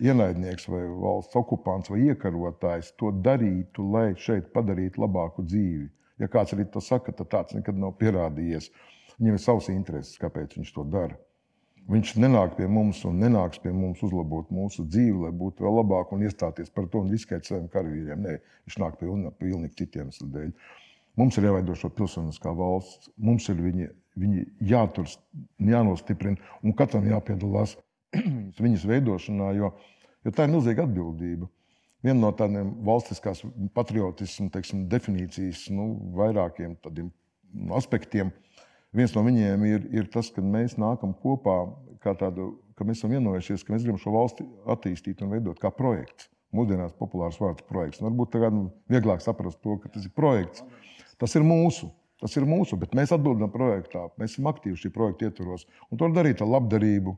ienaidnieks 0.02 0.68
vai 0.68 0.82
valsts 1.00 1.36
okupants 1.38 1.90
vai 1.92 2.02
iekarotājs 2.10 2.92
to 3.00 3.12
darītu, 3.24 3.86
lai 3.92 4.10
šeit 4.20 4.50
padarītu 4.52 5.00
labāku 5.04 5.44
dzīvi. 5.46 5.88
Ja 6.20 6.28
kāds 6.32 6.54
arī 6.56 6.66
to 6.72 6.80
saka, 6.80 7.12
tad 7.12 7.30
tāds 7.32 7.56
nekad 7.56 7.76
nav 7.80 7.96
pierādījies. 8.00 8.70
Viņam 9.16 9.38
ir 9.38 9.42
savs 9.42 9.70
intereses, 9.72 10.18
kāpēc 10.20 10.56
viņš 10.58 10.72
to 10.76 10.84
dara. 10.92 11.16
Viņš 11.86 12.16
nenāk 12.18 12.56
pie 12.58 12.66
mums 12.66 13.04
un 13.06 13.20
nenāks 13.22 13.60
pie 13.62 13.70
mums 13.70 14.00
uzlabot 14.02 14.48
mūsu 14.50 14.82
dzīvi, 14.90 15.20
lai 15.22 15.30
būtu 15.30 15.62
vēl 15.62 15.76
labāk 15.78 16.10
un 16.16 16.24
iestāties 16.26 16.72
par 16.74 16.88
to 16.90 17.04
un 17.04 17.12
riskēt 17.14 17.46
saviem 17.46 17.68
karavīriem. 17.70 18.24
Nē, 18.26 18.32
viņš 18.66 18.78
nāk 18.82 18.96
pilnīgi, 18.98 19.30
pilnīgi 19.38 19.78
citiem 19.78 20.10
dēļ. 20.10 20.50
Mums 21.16 21.38
ir 21.38 21.46
jāveido 21.46 21.76
šo 21.78 21.92
pilsoniskā 21.94 22.50
valsts, 22.58 23.12
mums 23.16 23.46
ir 23.52 23.62
viņi, 23.62 23.86
viņi 24.18 24.42
jātur, 24.72 25.06
jānostiprina 25.62 26.58
un 26.66 26.74
katram 26.76 27.06
jāpiedalās 27.06 27.76
viņas 28.66 28.88
veidošanā, 28.90 29.52
jo, 29.60 29.70
jo 30.26 30.34
tā 30.34 30.48
ir 30.48 30.56
milzīga 30.56 30.88
atbildība. 30.88 31.46
Viena 32.02 32.18
no 32.18 32.32
tādiem 32.36 32.74
valstiskās 32.86 33.44
patriotismu 33.78 34.50
teiksim, 34.54 34.88
definīcijas 34.90 35.68
nu, 35.74 35.92
vairākiem 36.18 36.74
aspektiem 37.78 38.34
ir 38.34 38.42
Viens 38.94 39.14
no 39.16 39.24
viņiem 39.26 39.64
ir, 39.66 39.84
ir 39.92 40.06
tas, 40.12 40.30
ka 40.32 40.44
mēs 40.44 40.76
nākam 40.80 41.12
kopā, 41.22 41.58
tādu, 42.14 42.52
ka 42.78 42.86
mēs 42.86 43.00
esam 43.00 43.12
vienojušies, 43.16 43.64
ka 43.66 43.74
mēs 43.74 43.84
gribam 43.84 44.00
šo 44.00 44.14
valsti 44.14 44.46
attīstīt 44.72 45.22
un 45.24 45.34
veidot 45.34 45.58
kā 45.60 45.72
projekts. 45.74 46.30
Mūsdienās 46.54 46.94
populārs 46.96 47.38
vārds 47.42 47.66
projekts. 47.68 48.00
Un 48.00 48.10
varbūt 48.10 48.32
tagad 48.36 48.56
vieglāk 48.92 49.24
saprast 49.24 49.58
to, 49.64 49.76
ka 49.82 49.90
tas 49.92 50.06
ir 50.06 50.12
projekts. 50.16 50.62
Tas 51.20 51.34
ir 51.36 51.44
mūsu. 51.44 51.90
Tas 52.22 52.32
ir 52.38 52.46
mūsu, 52.48 52.78
bet 52.80 52.94
mēs 52.96 53.12
atbildam 53.12 53.50
projektā. 53.52 54.06
Mēs 54.20 54.36
esam 54.36 54.48
aktīvi 54.48 54.78
šī 54.80 54.90
projekta 54.94 55.28
ietvaros. 55.28 55.66
Un 55.90 55.98
to 55.98 56.06
var 56.06 56.14
darīt 56.16 56.40
ar 56.40 56.48
labdarību, 56.48 57.12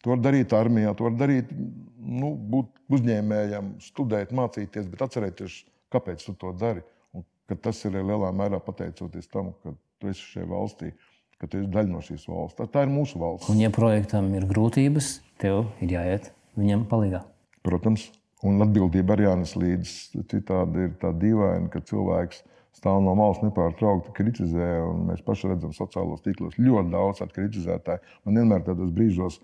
to 0.00 0.14
var 0.14 0.22
darīt 0.24 0.54
armijā, 0.56 0.94
to 0.96 1.04
var 1.10 1.18
darīt, 1.20 1.50
nu, 1.52 2.32
būt 2.54 2.80
uzņēmējam, 2.96 3.74
studēt, 3.84 4.32
mācīties, 4.36 4.88
bet 4.88 5.04
atcerēties, 5.04 5.58
kāpēc 5.92 6.24
tu 6.24 6.36
to 6.40 6.54
dari. 6.56 6.86
Un 7.12 7.26
tas 7.60 7.84
ir 7.84 7.98
lielā 7.98 8.32
mērā 8.32 8.62
pateicoties 8.64 9.28
tam, 9.28 9.52
ka 9.60 9.74
tu 10.00 10.08
esi 10.08 10.24
šajā 10.32 10.48
valstī 10.48 10.94
ka 11.40 11.48
tu 11.48 11.60
esi 11.62 11.70
daļa 11.72 11.90
no 11.90 12.02
šīs 12.04 12.28
valsts. 12.28 12.58
Tā, 12.58 12.68
tā 12.68 12.84
ir 12.84 12.92
mūsu 12.92 13.20
valsts. 13.20 13.48
Un, 13.52 13.60
ja 13.62 13.72
projektam 13.72 14.28
ir 14.36 14.46
grūtības, 14.50 15.12
tev 15.40 15.64
ir 15.80 15.96
jāiet 15.96 16.30
viņam 16.60 16.84
palīdzīgā. 16.90 17.22
Protams, 17.66 18.06
un 18.46 18.60
atbildība 18.64 19.16
arī 19.16 19.26
jānes 19.26 19.56
līdzi. 19.56 20.24
Citādi 20.30 20.86
ir 20.88 20.96
tā 21.00 21.12
dīvaini, 21.16 21.70
ka 21.72 21.82
cilvēks 21.84 22.42
stāv 22.76 23.00
no 23.04 23.14
malas 23.18 23.40
nepārtraukti 23.44 24.14
kritizē, 24.16 24.68
un 24.86 25.06
mēs 25.10 25.24
paši 25.26 25.50
redzam 25.50 25.72
sociālos 25.76 26.22
tīklos 26.24 26.58
ļoti 26.60 26.92
daudz 26.92 27.24
kritizētāju. 27.34 28.04
Man 28.24 28.40
vienmēr 28.40 28.64
tādos 28.68 28.92
brīžos 28.96 29.40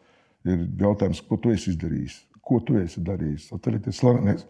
ir 0.46 0.66
jautājums, 0.80 1.22
ko 1.26 1.40
tu 1.42 1.52
esi 1.52 1.72
izdarījis, 1.74 2.20
ko 2.44 2.60
tu 2.64 2.78
esi 2.80 3.02
darījis. 3.04 3.50
Atcerieties, 3.56 3.98
slavenais 4.00 4.46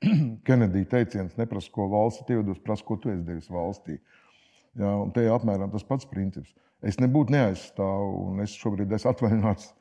Kenedija 0.46 0.90
teiciens, 0.94 1.36
neprasa, 1.40 1.72
ko 1.72 1.88
valsts 1.92 2.28
iedos, 2.32 2.60
prasa, 2.64 2.86
ko 2.86 2.96
tu 3.00 3.12
esi 3.12 3.24
darījis 3.26 3.50
valstī. 3.52 3.98
Jā, 4.78 4.90
un 5.02 5.10
te 5.14 5.24
ir 5.24 5.34
apmēram 5.34 5.70
tas 5.72 5.84
pats 5.86 6.06
princips. 6.06 6.52
Es 6.86 7.00
nebūtu 7.02 7.34
neaizstāvu, 7.34 8.10
un 8.30 8.42
es 8.44 8.54
šobrīd 8.56 8.92
esmu 8.94 9.10
atvaļināts 9.10 9.72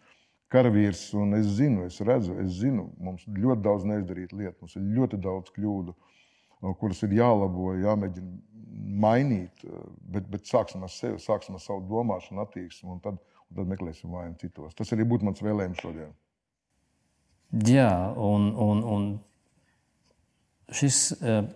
karavīrs, 0.51 1.03
un 1.19 1.37
es 1.37 1.45
zinu, 1.59 1.85
es 1.85 1.99
redzu, 2.01 2.35
es 2.41 2.57
zinu, 2.63 2.87
mums 2.97 3.27
ir 3.29 3.37
ļoti 3.43 3.63
daudz 3.67 3.85
neizdarītu 3.87 4.39
lietu, 4.39 4.57
mums 4.63 4.75
ir 4.79 4.87
ļoti 4.97 5.19
daudz 5.21 5.53
kļūdu, 5.55 5.93
kuras 6.81 7.03
ir 7.05 7.13
jālabo, 7.19 7.75
jāmēģina 7.79 8.33
mainīt. 9.05 9.63
Bet, 10.09 10.25
bet 10.31 10.49
sāksim 10.49 10.83
ar 10.83 10.91
sevi, 10.91 11.21
sāksim 11.21 11.59
ar 11.59 11.63
savu 11.63 11.85
domāšanu, 11.91 12.41
attieksmi, 12.43 12.89
un 12.95 13.03
tad, 13.05 13.21
un 13.45 13.61
tad 13.61 13.69
meklēsim 13.69 14.11
vainu 14.15 14.35
citos. 14.41 14.73
Tas 14.75 14.91
arī 14.95 15.05
būtu 15.07 15.29
mans 15.29 15.45
vēlējums 15.45 15.85
šodien. 15.85 16.11
Jā, 17.69 17.93
un, 18.17 18.51
un, 18.57 18.83
un 18.97 19.09
šis. 20.81 21.05
Uh 21.21 21.47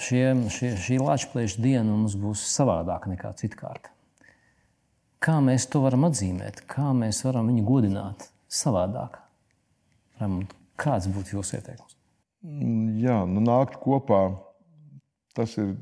šie, 0.00 0.24
šie, 0.52 0.72
šī 0.80 0.98
Latvijas 1.02 1.56
diena 1.60 1.88
mums 1.90 2.16
būs 2.18 2.44
savādāka 2.52 3.10
nekā 3.12 3.32
citkārt. 3.38 3.90
Kā 5.22 5.38
mēs 5.44 5.68
to 5.70 5.82
varam 5.84 6.08
atzīmēt, 6.08 6.64
kā 6.70 6.90
mēs 6.96 7.22
varam 7.26 7.50
viņu 7.52 7.64
godināt 7.66 8.26
savādāk? 8.50 9.20
Ramund, 10.20 10.50
kāds 10.80 11.06
būtu 11.12 11.36
jūsu 11.36 11.58
ieteikums? 11.60 11.96
Jā, 13.02 13.22
nu 13.28 13.42
nākt 13.44 13.78
kopā. 13.82 14.24
Tas 15.36 15.54
ir 15.62 15.76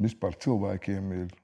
vispār 0.00 0.34
cilvēkiem, 0.40 1.12
ir 1.20 1.34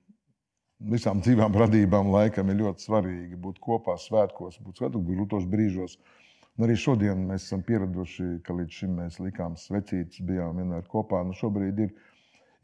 visām 0.90 1.20
dzīvām 1.22 1.54
radībām, 1.60 2.08
laikam 2.14 2.48
ir 2.50 2.62
ļoti 2.62 2.88
svarīgi 2.88 3.38
būt 3.40 3.60
kopā 3.62 3.94
svētkos, 4.00 4.58
būt 4.64 4.80
svētkos, 4.80 5.04
grūtos 5.06 5.46
brīžos. 5.52 5.98
Uh, 6.00 6.15
nu, 6.56 6.66
arī 6.66 6.76
šodien 6.80 7.22
mēs 7.28 7.46
esam 7.46 7.62
pieraduši, 7.66 8.28
ka 8.46 8.56
līdz 8.56 8.80
šim 8.80 8.98
mēs 9.00 9.18
likām 9.22 9.56
svecītas, 9.60 10.22
bijām 10.26 10.60
vienmēr 10.60 10.86
kopā. 10.90 11.22
Nu, 11.26 11.36
šobrīd 11.36 11.82
ir, 11.86 11.90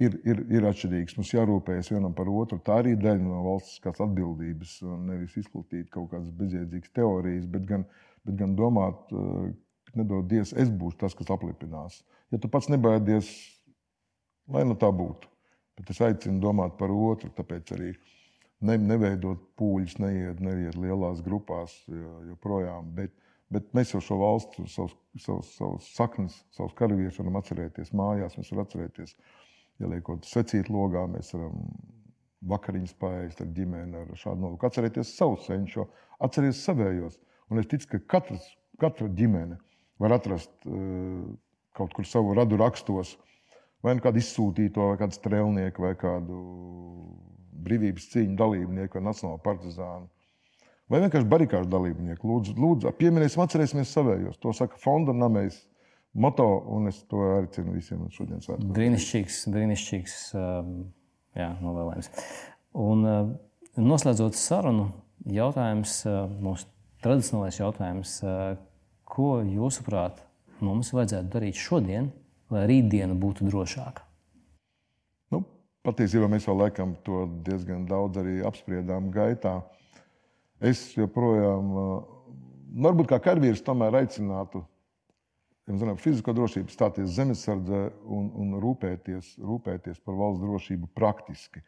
ir, 0.02 0.18
ir, 0.28 0.44
ir 0.58 0.68
atšķirīgs. 0.70 1.16
Mums 1.18 1.32
jārūpējas 1.36 1.92
vienam 1.94 2.14
par 2.16 2.30
otru. 2.32 2.60
Tā 2.64 2.80
arī 2.82 2.94
daļa 3.00 3.24
no 3.24 3.42
valsts 3.46 3.82
atbildības. 3.92 4.78
Nevis 5.08 5.36
izplatīt 5.44 5.90
kaut 5.92 6.10
kādas 6.14 6.32
bezjēdzīgas 6.40 6.94
teorijas, 6.96 7.48
bet 7.52 7.68
gan, 7.68 7.84
bet 8.28 8.38
gan 8.40 8.56
domāt, 8.58 9.04
ka 9.10 10.00
nedodies, 10.00 10.54
es 10.56 10.72
būšu 10.72 11.02
tas, 11.04 11.16
kas 11.18 11.32
aplipinās. 11.34 12.00
Ja 12.32 12.40
tu 12.40 12.48
pats 12.48 12.70
nebaidies, 12.72 13.28
lai 14.48 14.64
nu 14.68 14.78
tā 14.78 14.88
būtu. 14.88 15.28
Bet 15.78 15.92
es 15.92 16.00
aicinu 16.04 16.40
domāt 16.40 16.76
par 16.80 16.92
otru, 16.92 17.30
tāpēc 17.32 17.72
arī 17.76 17.92
ne, 18.64 18.76
neveidot 18.78 19.40
pūļus, 19.58 19.98
neiet, 20.02 20.40
neiet 20.44 20.76
lielās 20.78 21.22
grupās 21.24 21.74
joprojām. 21.88 22.92
Bet 22.96 23.14
Bet 23.52 23.72
mēs 23.76 23.92
jau 23.92 24.00
šo 24.00 24.16
valstu, 24.22 24.64
savus, 24.70 24.94
savus, 25.20 25.48
savus 25.58 25.88
saknes, 25.96 26.38
savus 26.56 26.72
karavīrus 26.78 27.18
varam 27.20 27.36
atcerēties 27.42 27.92
mājās. 27.96 28.38
Mēs 28.38 28.52
varam 28.52 28.64
atcerēties, 28.64 29.16
ja 29.82 29.90
liekot 29.92 30.24
secīt 30.28 30.70
logā, 30.72 31.04
mēs 31.10 31.34
varam 31.36 31.66
vakariņas 32.48 32.94
paēst 33.02 33.42
ar 33.44 33.50
ģimeni, 33.56 33.98
ar 33.98 34.14
šādu 34.18 34.40
nolūku. 34.44 34.66
Atcerieties 34.68 35.12
savus 35.18 35.44
senčus, 35.50 35.90
atcerieties 36.24 36.62
savējos. 36.64 37.20
Un 37.52 37.60
es 37.60 37.68
ticu, 37.68 37.90
ka 37.92 38.00
katrs, 38.16 38.46
katra 38.80 39.10
ģimene 39.18 39.58
var 40.00 40.16
atrast 40.16 40.54
uh, 40.66 41.28
kaut 41.76 41.92
kur 41.96 42.08
savu 42.08 42.32
radu 42.38 42.56
rakstos, 42.60 43.14
vai 43.84 43.96
nu 43.96 44.04
kādu 44.04 44.22
izsūtīto, 44.22 44.88
vai 44.92 44.98
kādu 45.00 45.18
strēlnieku, 45.18 45.84
vai 45.84 45.92
kādu 46.00 46.40
brīvības 47.62 48.08
cīņu 48.14 48.36
dalībnieku, 48.40 48.98
vai 48.98 49.06
nacionālu 49.10 49.42
partizānu 49.44 50.08
vai 50.92 51.02
vienkārši 51.06 51.28
barikāžu 51.32 51.70
dalībnieki. 51.72 52.26
Lūdzu, 52.28 52.56
lūdzu 52.60 52.92
pieminēsim, 52.98 53.42
atcerēsimies 53.44 53.94
savējos. 53.96 54.40
To 54.42 54.52
saka 54.56 54.80
fonda 54.80 55.14
namējs. 55.16 55.62
Moto, 56.12 56.44
un 56.68 56.90
es 56.90 56.98
to 57.08 57.22
aicinu 57.38 57.72
visiem 57.78 58.02
šodien 58.12 58.42
svētkos. 58.44 58.68
Brīnišķīgs, 58.76 59.38
brīnišķīgs 59.54 60.16
um, 60.36 60.74
novēlējums. 61.64 62.10
Un 62.82 63.06
uh, 63.08 63.30
noslēdzot 63.80 64.36
sarunu, 64.36 64.90
jautājums, 65.32 66.02
mūsu 66.42 66.68
tradicionālais 67.02 67.58
jautājums, 67.60 68.18
ko 69.08 69.32
jūsuprāt 69.46 70.22
mums 70.62 70.92
vajadzētu 70.94 71.32
darīt 71.32 71.58
šodien, 71.58 72.10
lai 72.52 72.66
rītdiena 72.70 73.16
būtu 73.18 73.48
drošāka? 73.48 74.04
Nu, 75.32 75.42
patiesībā 75.86 76.28
mēs 76.30 76.46
vēl 76.48 76.66
laikam 76.66 76.96
to 77.06 77.24
diezgan 77.46 77.86
daudz 77.88 78.20
arī 78.22 78.40
apspriedām 78.46 79.10
gaitā. 79.14 79.60
Es 80.62 80.92
joprojām, 80.94 81.72
nu, 81.74 82.84
varbūt 82.86 83.10
kā 83.10 83.18
karavīrs, 83.24 83.64
tomēr 83.66 83.96
aicinātu 84.02 84.62
zinām, 85.66 85.98
fizisko 85.98 86.34
drošību, 86.36 86.70
stāties 86.70 87.14
zemesardze 87.16 87.88
un, 88.02 88.28
un 88.38 88.56
rūpēties, 88.62 89.36
rūpēties 89.42 90.00
par 90.06 90.18
valsts 90.18 90.42
drošību 90.42 90.90
praktiski. 90.98 91.62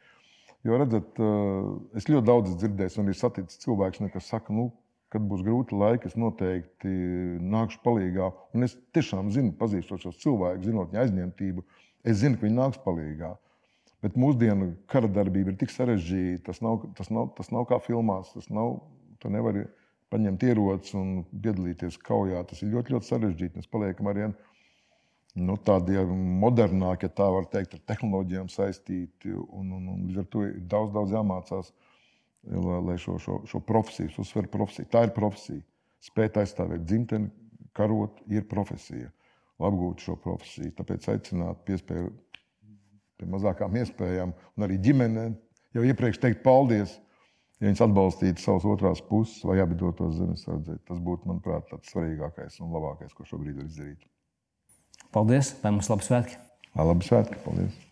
Jo, 0.65 0.79
redzat, 0.81 1.21
es 1.99 2.09
ļoti 2.09 2.27
daudz 2.27 2.55
dzirdēju, 2.61 2.97
un 3.03 3.13
ir 3.13 3.19
saticis 3.19 3.61
cilvēks, 3.65 4.01
kas 4.15 4.31
saka, 4.33 4.55
nu, 4.57 4.71
kad 5.13 5.23
būs 5.31 5.45
grūti 5.47 5.77
laiki, 5.79 6.11
es 6.11 6.17
noteikti 6.19 6.91
nākšu 7.45 7.83
palīdzīgā. 7.85 8.31
Un 8.57 8.67
es 8.67 8.75
tiešām 8.97 9.31
zinu, 9.35 9.53
pazīstot 9.59 10.03
šos 10.03 10.19
cilvēkus, 10.23 10.67
zinot 10.67 10.91
viņa 10.91 11.05
aizņemtību, 11.05 11.67
es 12.03 12.23
zinu, 12.23 12.39
ka 12.39 12.49
viņi 12.49 12.59
nāks 12.59 12.81
palīdzīgā. 12.87 13.35
Bet 14.05 14.19
mūsdienu 14.21 14.75
kara 14.91 15.09
darbība 15.09 15.55
ir 15.55 15.61
tik 15.61 15.73
sarežģīta, 15.73 16.43
tas 16.51 16.61
nav, 16.65 16.83
tas 16.99 17.09
nav, 17.15 17.31
tas 17.39 17.49
nav 17.55 17.65
kā 17.71 17.79
filmās. 17.81 18.35
Tas 18.35 18.51
nav, 18.53 18.77
tu 19.23 19.31
nevari 19.33 19.65
paņemt 20.13 20.45
ieroci 20.45 20.99
un 21.01 21.15
piedalīties 21.33 21.97
kaujā. 22.05 22.43
Tas 22.51 22.61
ir 22.61 22.75
ļoti, 22.75 22.93
ļoti 22.95 23.09
sarežģīti. 23.09 23.63
Mēs 23.63 23.71
paliekam 23.73 24.11
arī 24.13 24.29
nu, 25.41 25.57
tādi 25.57 26.05
modernāki, 26.45 27.09
ja 27.09 27.17
tā 27.23 27.31
var 27.33 27.49
teikt, 27.51 27.79
ar 27.79 27.87
tehnoloģijām 27.95 28.53
saistīti. 28.53 29.33
Un, 29.33 29.73
un, 29.79 29.89
un 29.95 30.05
līdz 30.11 30.21
ar 30.21 30.29
to 30.37 30.45
ir 30.51 30.61
daudz, 30.69 30.93
daudz 30.99 31.17
jāmācās 31.17 31.73
lai 32.87 32.99
šo, 32.99 33.19
šo, 33.19 33.41
šo 33.49 33.61
profesiju, 33.61 34.13
uzsver 34.19 34.49
profesiju. 34.53 34.89
Tā 34.93 35.07
ir 35.07 35.15
profesija. 35.17 35.63
Spēt 36.05 36.37
aizstāvēt 36.37 36.85
dzimteni, 36.85 37.31
karot, 37.73 38.21
ir 38.29 38.45
profesija. 38.49 39.09
Apgūt 39.65 40.03
šo 40.05 40.17
profesiju. 40.21 40.75
Tāpēc 40.77 41.09
aicināt 41.15 41.63
piespēju 41.65 42.11
pie 43.25 43.33
mazākām 43.33 43.81
iespējām, 43.81 44.35
un 44.57 44.67
arī 44.67 44.79
ģimenēm 44.85 45.35
jau 45.75 45.85
iepriekš 45.89 46.21
teikt 46.23 46.45
paldies, 46.45 46.99
ja 47.59 47.69
viņas 47.69 47.85
atbalstītu 47.89 48.43
savas 48.43 48.67
otrās 48.69 49.03
puses 49.09 49.43
vai 49.49 49.59
abi 49.65 49.79
dotos 49.81 50.19
zemesardzē. 50.19 50.79
Tas 50.89 51.01
būtu, 51.01 51.29
manuprāt, 51.31 51.67
tas 51.71 51.91
svarīgākais 51.93 52.61
un 52.63 52.75
labākais, 52.77 53.17
ko 53.17 53.27
šobrīd 53.29 53.59
var 53.59 53.71
izdarīt. 53.71 54.07
Paldies! 55.15 55.55
Lai 55.65 55.75
mums 55.75 55.91
labi 55.93 56.07
svētki! 56.07 56.39
Labi 56.79 57.09
svētki! 57.09 57.41
Paldies! 57.47 57.84